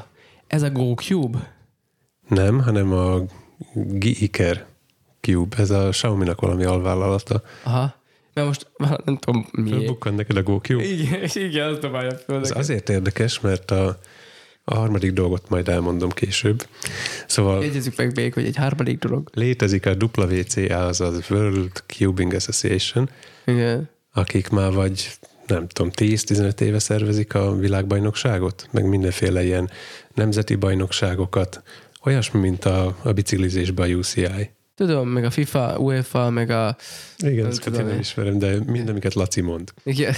[0.48, 1.56] ez a GoCube?
[2.28, 3.22] Nem, hanem a
[3.74, 4.66] Giker
[5.32, 7.42] Cube, ez a Xiaomi-nak valami alvállalata.
[7.64, 7.96] Aha.
[8.34, 9.78] Mert most már nem tudom miért.
[9.78, 10.84] Fölbukkan neked a GoCube?
[10.84, 12.42] Igen, igen, azt dobálja föl.
[12.42, 14.00] Ez azért érdekes, mert a,
[14.64, 16.68] a harmadik dolgot majd elmondom később.
[17.28, 19.30] Szóval Jegyezzük meg még, hogy egy harmadik dolog.
[19.34, 23.10] létezik a WCA, azaz World Cubing Association,
[23.46, 23.90] Igen.
[24.14, 25.10] akik már vagy
[25.48, 29.70] nem tudom, 10-15 éve szervezik a világbajnokságot, meg mindenféle ilyen
[30.14, 31.64] nemzeti bajnokságokat,
[32.04, 34.56] olyasmi, mint a, a biciklizésben a UCI.
[34.78, 36.76] Tudom, meg a FIFA, UEFA, meg a...
[37.18, 39.74] Igen, ezeket én nem ismerem, de mind, amiket Laci mond.
[39.84, 40.14] Igen.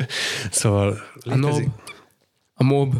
[0.50, 1.44] Szóval A NOB.
[1.44, 1.68] létezik,
[2.54, 2.94] A MOB.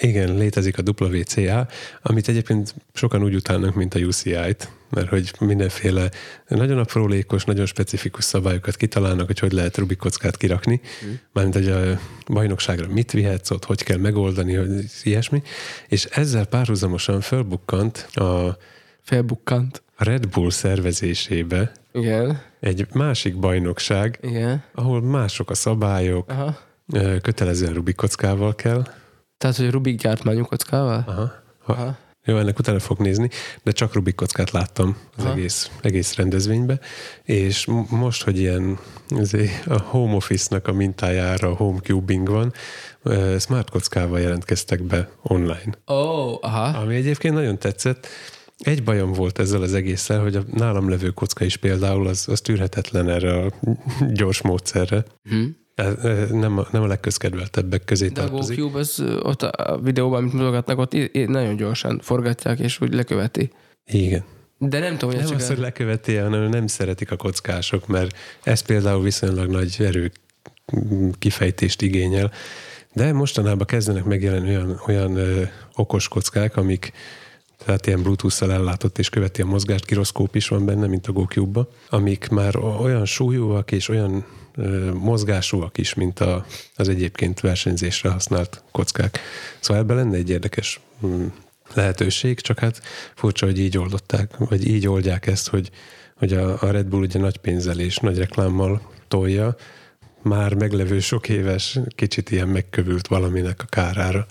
[0.00, 1.68] Igen, létezik a WCA,
[2.02, 6.10] amit egyébként sokan úgy utálnak, mint a UCI-t, mert hogy mindenféle
[6.48, 11.12] nagyon aprólékos, nagyon specifikus szabályokat kitalálnak, hogy hogy lehet Rubik kockát kirakni, mm.
[11.32, 15.42] mármint, hogy a bajnokságra mit vihetsz ott, hogy kell megoldani, hogy ilyesmi,
[15.88, 18.58] és ezzel párhuzamosan fölbukkant a,
[19.08, 19.82] Felbukkant.
[20.00, 24.62] A Red Bull szervezésébe Igen, egy másik bajnokság, igen.
[24.74, 26.58] ahol mások a szabályok, Aha.
[27.22, 28.86] kötelezően Rubik kockával kell.
[29.38, 31.04] Tehát, hogy Rubik gyártmányú kockával?
[31.06, 31.32] Aha.
[31.64, 31.96] Ha, Aha.
[32.24, 33.30] Jó, ennek utána fog nézni,
[33.62, 35.32] de csak Rubik kockát láttam az Aha.
[35.32, 36.80] egész, egész rendezvénybe,
[37.22, 38.78] és most, hogy ilyen
[39.08, 42.52] azért a home office-nak a mintájára home cubing van,
[43.38, 45.72] smart kockával jelentkeztek be online.
[45.86, 46.78] Ó, oh, aha.
[46.78, 48.06] Ami egyébként nagyon tetszett.
[48.64, 52.40] Egy bajom volt ezzel az egésszel, hogy a nálam levő kocka is például az, az
[52.40, 53.52] tűrhetetlen erre a
[54.12, 55.04] gyors módszerre.
[55.28, 55.44] Hm.
[55.74, 58.58] Ö, Nem a, nem a legközkedveltebbek közé De a tartozik.
[58.58, 63.50] GoCube, az ott a videóban, amit mutogatnak, ott nagyon gyorsan forgatják, és úgy leköveti.
[63.86, 64.24] Igen.
[64.58, 68.16] De nem tudom, hogy Nem csak az, hogy leköveti, hanem nem szeretik a kockások, mert
[68.42, 70.12] ez például viszonylag nagy erő
[71.18, 72.32] kifejtést igényel.
[72.92, 75.42] De mostanában kezdenek megjelenni olyan, olyan ö,
[75.74, 76.92] okos kockák, amik
[77.64, 81.68] tehát ilyen Bluetooth-szal ellátott és követi a mozgást, giroszkóp is van benne, mint a GoCube-ba,
[81.88, 84.24] amik már olyan súlyúak és olyan
[84.94, 89.18] mozgásúak is, mint a, az egyébként versenyzésre használt kockák.
[89.60, 91.26] Szóval ebben lenne egy érdekes mm,
[91.74, 92.82] lehetőség, csak hát
[93.14, 95.70] furcsa, hogy így oldották, vagy így oldják ezt, hogy,
[96.14, 99.56] hogy a, a Red Bull ugye nagy pénzzel és nagy reklámmal tolja,
[100.22, 104.26] már meglevő sok éves, kicsit ilyen megkövült valaminek a kárára.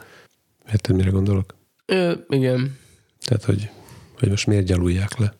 [0.71, 1.55] Érted, mire gondolok?
[1.85, 2.77] Ö, igen.
[3.25, 3.69] Tehát, hogy,
[4.19, 5.33] hogy most miért gyalulják le.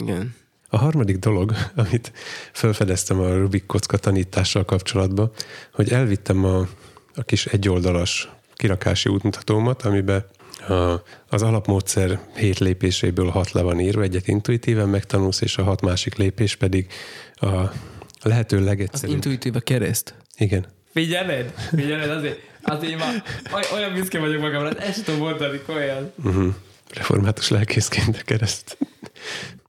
[0.00, 0.34] Igen.
[0.68, 2.12] A harmadik dolog, amit
[2.52, 5.30] felfedeztem a Rubik kocka tanítással kapcsolatban,
[5.72, 6.58] hogy elvittem a,
[7.14, 10.24] a kis egyoldalas kirakási útmutatómat, amiben
[10.68, 15.80] a, az alapmódszer hét lépéséből hat le van írva, egyet intuitíven megtanulsz, és a hat
[15.80, 16.86] másik lépés pedig
[17.34, 17.72] a
[18.22, 19.14] lehető Az legegyszerűbb.
[19.14, 20.14] intuitív a kereszt.
[20.36, 20.66] Igen.
[20.92, 21.52] Figyeled?
[21.76, 23.22] Figyeled, azért, azért már
[23.54, 26.12] oly- olyan büszke vagyok magamra, ezt tudom mondani, olyan.
[26.24, 26.54] Uh-huh.
[26.94, 28.78] Református lelkészként kereszt.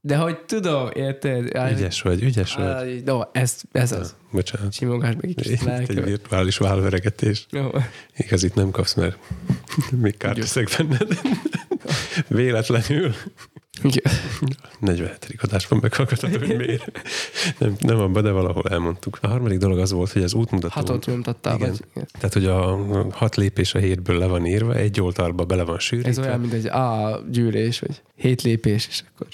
[0.02, 1.56] De hogy tudom, érted?
[1.56, 2.66] Áj, Ügyes vagy, ügyes vagy.
[2.66, 4.16] áj, No, ez, ez az.
[4.32, 4.74] Bocsánat.
[4.74, 7.46] Simogass meg egy Itt egy virtuális válveregetés.
[7.50, 7.70] Jó.
[8.18, 9.18] Igaz, itt nem kapsz, mert
[10.02, 11.20] még kárt teszek benned.
[12.28, 13.14] Véletlenül.
[13.84, 14.14] Igen.
[14.80, 15.36] 47.
[15.42, 16.92] adásban meghallgathatod, hogy miért.
[17.58, 19.18] Nem, nem abban, de valahol elmondtuk.
[19.22, 20.74] A harmadik dolog az volt, hogy az útmutató...
[20.74, 21.70] Hatot nyomtattál, Igen.
[21.70, 21.86] vagy?
[21.92, 22.08] Igen.
[22.12, 22.76] Tehát, hogy a
[23.12, 26.10] hat lépés a hétből le van írva, egy oldalba bele van sűrítve.
[26.10, 29.28] Ez olyan, mint egy A gyűrés, vagy hét lépés, és akkor...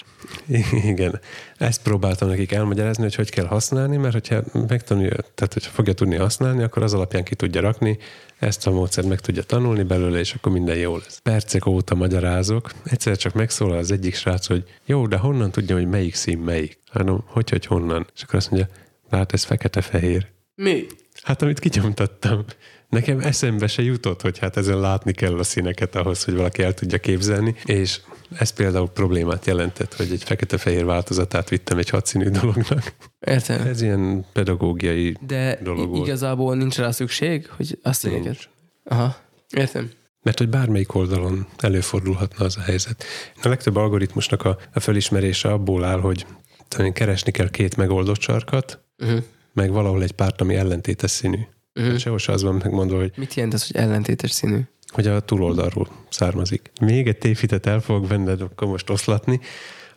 [0.90, 1.20] Igen.
[1.58, 6.16] Ezt próbáltam nekik elmagyarázni, hogy hogy kell használni, mert hogyha megtanulja, tehát hogyha fogja tudni
[6.16, 7.98] használni, akkor az alapján ki tudja rakni,
[8.38, 11.18] ezt a módszert meg tudja tanulni belőle, és akkor minden jó lesz.
[11.22, 15.88] Percek óta magyarázok, egyszer csak megszólal az egyik srác, hogy jó, de honnan tudja, hogy
[15.88, 16.78] melyik szín melyik?
[16.90, 18.06] Hát, hogy, hogy honnan?
[18.14, 18.68] És akkor azt mondja,
[19.10, 20.26] hát ez fekete-fehér.
[20.54, 20.86] Mi?
[21.22, 22.44] Hát amit kinyomtattam.
[22.88, 26.74] Nekem eszembe se jutott, hogy hát ezen látni kell a színeket ahhoz, hogy valaki el
[26.74, 28.00] tudja képzelni, és
[28.38, 32.94] ez például problémát jelentett, hogy egy fekete-fehér változatát vittem egy hatszínű dolognak.
[33.26, 33.66] Értem.
[33.66, 36.06] Ez ilyen pedagógiai De dolog volt.
[36.06, 38.48] igazából nincs rá szükség, hogy azt Nincs.
[38.84, 39.16] Aha.
[39.56, 39.90] Értem.
[40.22, 43.04] Mert hogy bármelyik oldalon előfordulhatna az a helyzet.
[43.42, 46.26] A legtöbb algoritmusnak a, a felismerése abból áll, hogy
[46.68, 49.22] talán keresni kell két megoldott sarkat, Uh-huh.
[49.52, 51.38] meg valahol egy párt, ami ellentétes színű.
[51.74, 51.96] Uh-huh.
[51.96, 54.58] Sehol se az van megmondva, hogy Mit jelent ez, hogy ellentétes színű?
[54.86, 56.70] Hogy a túloldalról származik.
[56.80, 59.40] Még egy tévhitet el fogok benned akkor most oszlatni.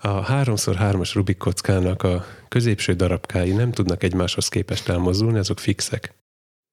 [0.02, 6.14] A 3x3-as Rubik kockának a középső darabkái nem tudnak egymáshoz képest elmozdulni, azok fixek.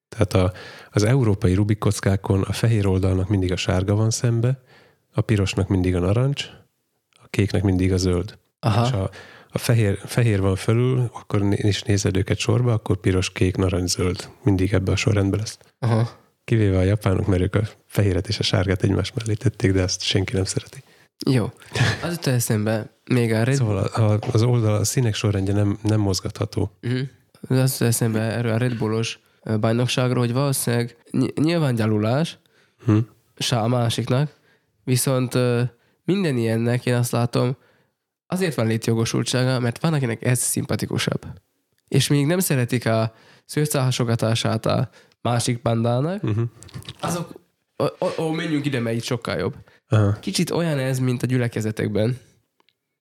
[0.09, 0.53] Tehát a,
[0.91, 4.63] az európai Rubik kockákon a fehér oldalnak mindig a sárga van szembe,
[5.13, 6.45] a pirosnak mindig a narancs,
[7.11, 8.39] a kéknek mindig a zöld.
[8.61, 8.87] Aha.
[8.87, 9.11] És a,
[9.51, 14.31] a fehér, fehér van fölül, akkor is nézed őket sorba, akkor piros, kék, narancs, zöld.
[14.43, 15.59] Mindig ebbe a sorrendben lesz.
[15.79, 16.11] Aha.
[16.45, 17.63] Kivéve a japánok, mert ők a
[17.97, 20.83] fehéret és a sárgát egymás mellé tették, de ezt senki nem szereti.
[21.31, 21.53] Jó.
[22.03, 25.79] Az jutott eszembe, még a Red Szóval a, a, az oldal, a színek sorrendje nem,
[25.83, 26.71] nem mozgatható.
[26.83, 27.01] Uh-huh.
[27.49, 29.19] Az jutott eszembe erről a Red Bullos
[29.61, 32.39] bajnokságról, hogy valószínűleg ny- nyilván gyalulás
[32.85, 32.99] Hm?
[33.39, 34.31] se a másiknak,
[34.85, 35.35] viszont
[36.05, 37.57] minden ilyennek én azt látom,
[38.27, 41.27] azért van létjogosultsága, mert van, akinek ez szimpatikusabb.
[41.89, 43.13] És még nem szeretik a
[43.45, 44.89] szőrcálhasogatását a
[45.23, 46.45] másik bandának, Uh-huh.
[47.01, 47.33] azok,
[47.79, 49.55] ó, ó, menjünk ide, mert itt sokkal jobb.
[49.89, 50.19] Aha.
[50.21, 52.19] Kicsit olyan ez, mint a gyülekezetekben.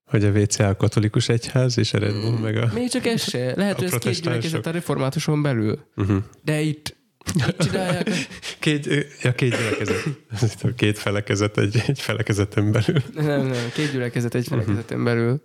[0.05, 2.69] Hogy a WCA a katolikus egyház, és a Red Bull meg a...
[2.73, 3.53] Még csak ez se.
[3.55, 5.79] Lehet, hogy ez két gyülekezet a reformátuson belül.
[5.95, 6.17] Uh-huh.
[6.43, 6.95] De itt,
[7.33, 8.09] itt csinálják.
[8.59, 8.85] Két,
[9.21, 10.03] ja, két gyülekezet.
[10.77, 13.01] Két felekezet egy, egy felekezeten belül.
[13.13, 15.41] Nem, nem, két gyülekezet egy felekezeten belül.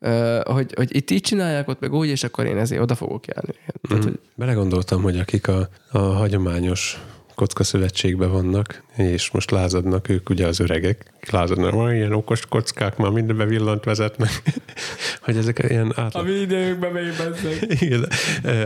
[0.00, 3.26] Uh, hogy, hogy itt így csinálják, ott meg úgy, és akkor én ezért oda fogok
[3.26, 3.54] járni.
[3.88, 4.08] Tehát, Mm.
[4.08, 7.00] hogy, Belegondoltam, hogy akik a, a hagyományos
[7.34, 12.96] kocka szövetségben vannak, és most lázadnak ők ugye az öregek, lázadnak, van ilyen okos kockák,
[12.96, 14.42] már mindenbe villant vezetnek,
[15.24, 17.66] hogy ezek ilyen A átlag, mi időnkben még bezzeg.
[17.82, 18.08] igen,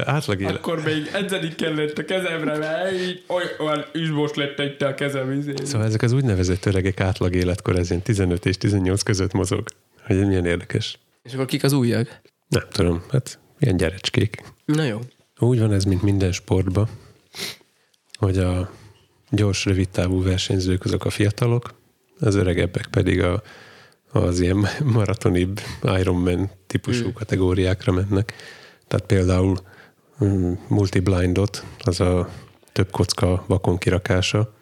[0.05, 3.25] átlag élet, Akkor még edzeni kellett a kezemre, mert így
[3.59, 5.55] olyan üzmos lett egy a kezem izé.
[5.64, 9.69] Szóval ezek az úgynevezett öregek átlag életkor, ez ilyen 15 és 18 között mozog.
[10.07, 10.99] Hogy ez milyen érdekes.
[11.23, 12.21] És akkor kik az újak?
[12.49, 14.43] Nem tudom, hát ilyen gyerecskék.
[14.64, 15.01] Na jó.
[15.39, 16.89] Úgy van ez, mint minden sportban,
[18.19, 18.71] hogy a
[19.31, 21.75] gyors, rövid távú versenyzők azok a fiatalok,
[22.21, 23.43] az öregebbek pedig a,
[24.12, 27.12] az ilyen maratonibb Ironman típusú Mm.
[27.12, 28.33] kategóriákra mennek.
[28.87, 29.59] Tehát például
[30.25, 32.29] mm, multiblindot, az a
[32.73, 34.55] több kocka vakon kirakása,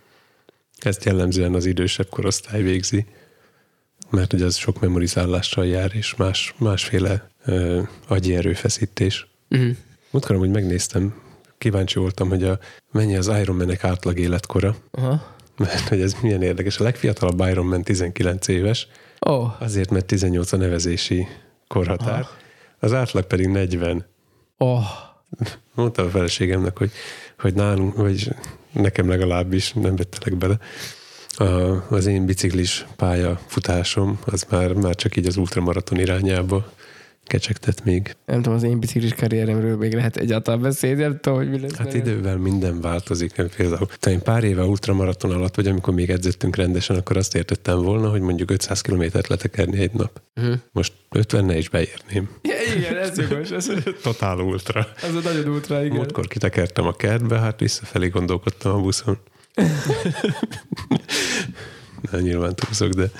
[0.78, 3.06] ezt jellemzően az idősebb korosztály végzi,
[4.10, 9.26] mert ugye az sok memorizálással jár, és más, másféle ö, agyi erőfeszítés.
[9.50, 9.76] Uh-huh.
[10.10, 11.14] Múltkor hogy megnéztem,
[11.58, 12.58] kíváncsi voltam, hogy a,
[12.92, 15.34] mennyi az Ironman-nek átlag életkora, Aha.
[15.56, 16.78] mert hogy ez milyen érdekes.
[16.78, 18.88] A legfiatalabb Ironman 19 éves,
[19.18, 21.26] oh, azért, mert 18 a nevezési
[21.68, 22.26] korhatár,
[22.78, 24.06] az átlag pedig 40.
[24.58, 24.84] oh.
[25.74, 26.90] Mondtam a feleségemnek, hogy,
[27.38, 28.34] hogy nálunk, vagy
[28.72, 30.58] nekem legalábbis nem vettelek bele,
[31.36, 31.44] a,
[31.94, 36.72] az én biciklis pályafutásom, az már, már csak így az ultramaraton irányába
[37.26, 38.16] kecsegtet még.
[38.26, 41.74] Nem tudom, az én biciklis karrieremről még lehet egyáltalán beszélni, nem tudom, hogy mi lesz.
[41.74, 43.36] Hát idővel minden változik.
[43.36, 47.82] Nem, Például talán pár éve ultramaraton alatt, vagy amikor még edzettünk rendesen, akkor azt értettem
[47.82, 50.20] volna, hogy mondjuk 500 kilométert letekerni egy nap.
[50.36, 50.54] Uh-huh.
[50.72, 52.30] Most 50 is beérném.
[52.42, 53.70] Ja, igen, ez jogos, ez,
[54.02, 54.88] Totál ultra.
[55.02, 55.96] ez a nagyon útra, igen.
[55.96, 59.18] Múltkor kitekertem a kertbe, hát visszafelé gondolkodtam a buszon.
[62.10, 63.10] Na, nyilván túlzok, de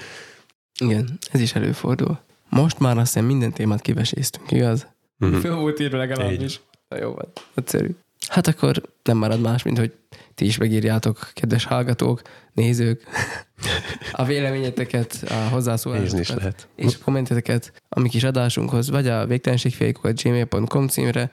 [0.79, 2.25] Igen, ez is előfordul.
[2.49, 4.87] Most már azt hiszem minden témát kiveséztünk, igaz?
[5.17, 5.35] Mhm.
[5.35, 6.61] Föl volt írva legalábbis.
[6.89, 7.89] Na jó van, egyszerű.
[8.29, 9.93] Hát akkor nem marad más, mint hogy
[10.35, 12.23] ti is megírjátok, kedves hallgatók,
[12.53, 13.03] nézők,
[14.13, 16.69] a véleményeteket, a hozzászólásokat lehet.
[16.77, 21.31] és a kommenteteket a mi kis adásunkhoz, vagy a végtelenségfékokat gmail.com címre,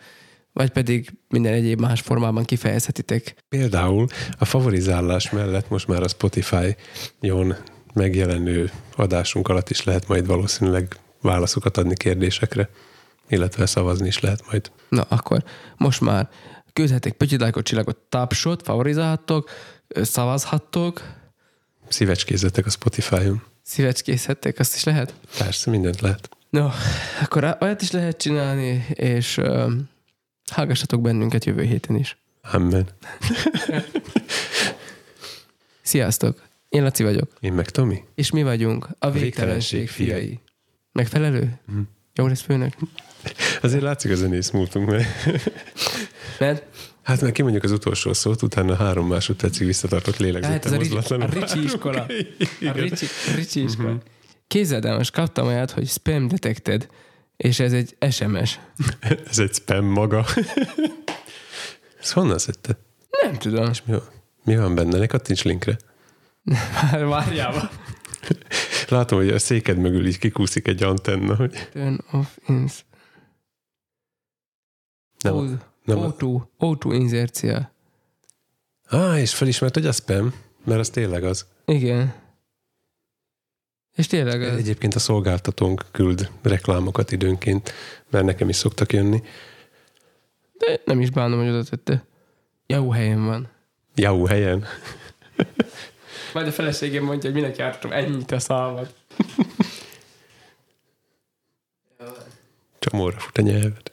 [0.53, 3.36] vagy pedig minden egyéb más formában kifejezhetitek.
[3.49, 4.07] Például
[4.39, 7.55] a favorizálás mellett most már a Spotify-on
[7.93, 12.69] megjelenő adásunk alatt is lehet majd valószínűleg válaszokat adni kérdésekre,
[13.27, 14.71] illetve szavazni is lehet majd.
[14.89, 15.43] Na, akkor
[15.77, 16.29] most már
[16.73, 19.49] küldhetek pötyilákot, csillagot, tapsot, favorizálhattok,
[19.87, 21.01] szavazhattok,
[21.87, 23.43] Szívecskézzetek a Spotify-on.
[23.63, 25.13] szívecskészhettek, azt is lehet?
[25.37, 26.29] Persze, mindent lehet.
[26.49, 26.69] No,
[27.21, 29.71] akkor olyat is lehet csinálni, és uh,
[30.51, 32.17] hallgassatok bennünket jövő héten is.
[32.51, 32.87] Amen.
[35.81, 36.41] Sziasztok!
[36.74, 38.03] Én Laci vagyok, Én meg Tomi?
[38.15, 40.09] és mi vagyunk a végtelenség végtelenség fiai.
[40.09, 40.39] fiai.
[40.91, 41.59] Megfelelő?
[41.65, 41.80] Mhm.
[42.13, 42.74] Jó lesz főnök?
[43.61, 45.05] Azért látszik a zenész múltunk, mert
[46.39, 46.63] Mert
[47.01, 51.34] hát meg kimondjuk az utolsó szót, utána három másodpercig visszatartott hát a, Ricsi, mozdulatlanul a
[51.34, 52.01] Ricsi iskola.
[52.61, 52.71] A.
[52.71, 53.97] Ricsi, a Ricsi iskola.
[54.47, 56.88] Képzeld el, most kaptam olyat, hogy spam detected,
[57.38, 58.59] és ez egy SMS.
[59.30, 60.26] Ez egy spam maga.
[62.01, 62.78] Ez honnan szedte?
[63.21, 63.69] Nem tudom.
[63.69, 64.03] És mi van,
[64.43, 64.97] mi van benne?
[64.97, 65.78] Ne kattints linkre.
[66.43, 67.69] Már.
[68.87, 72.85] Látom, hogy a széked mögül így kikúszik egy antenna, hogy Turn off ins.
[75.19, 75.49] nem, O-
[75.83, 77.71] nem O2, O2 inzercia.
[78.87, 80.33] Á, és felismert, hogy a spam,
[80.65, 81.45] mert az tényleg az.
[81.65, 82.13] Igen.
[83.95, 84.57] És tényleg az.
[84.57, 87.73] Egyébként a szolgáltatónk küld reklámokat időnként,
[88.09, 89.23] mert nekem is szoktak jönni.
[90.57, 92.05] De nem is bánom, hogy oda tette.
[92.67, 93.49] Jó helyen van.
[93.95, 94.65] Jau helyen.
[96.34, 98.93] Majd a feleségem mondja, hogy minek jártam ennyit a szalmat.
[102.79, 103.92] Csomóra fut a nyelved.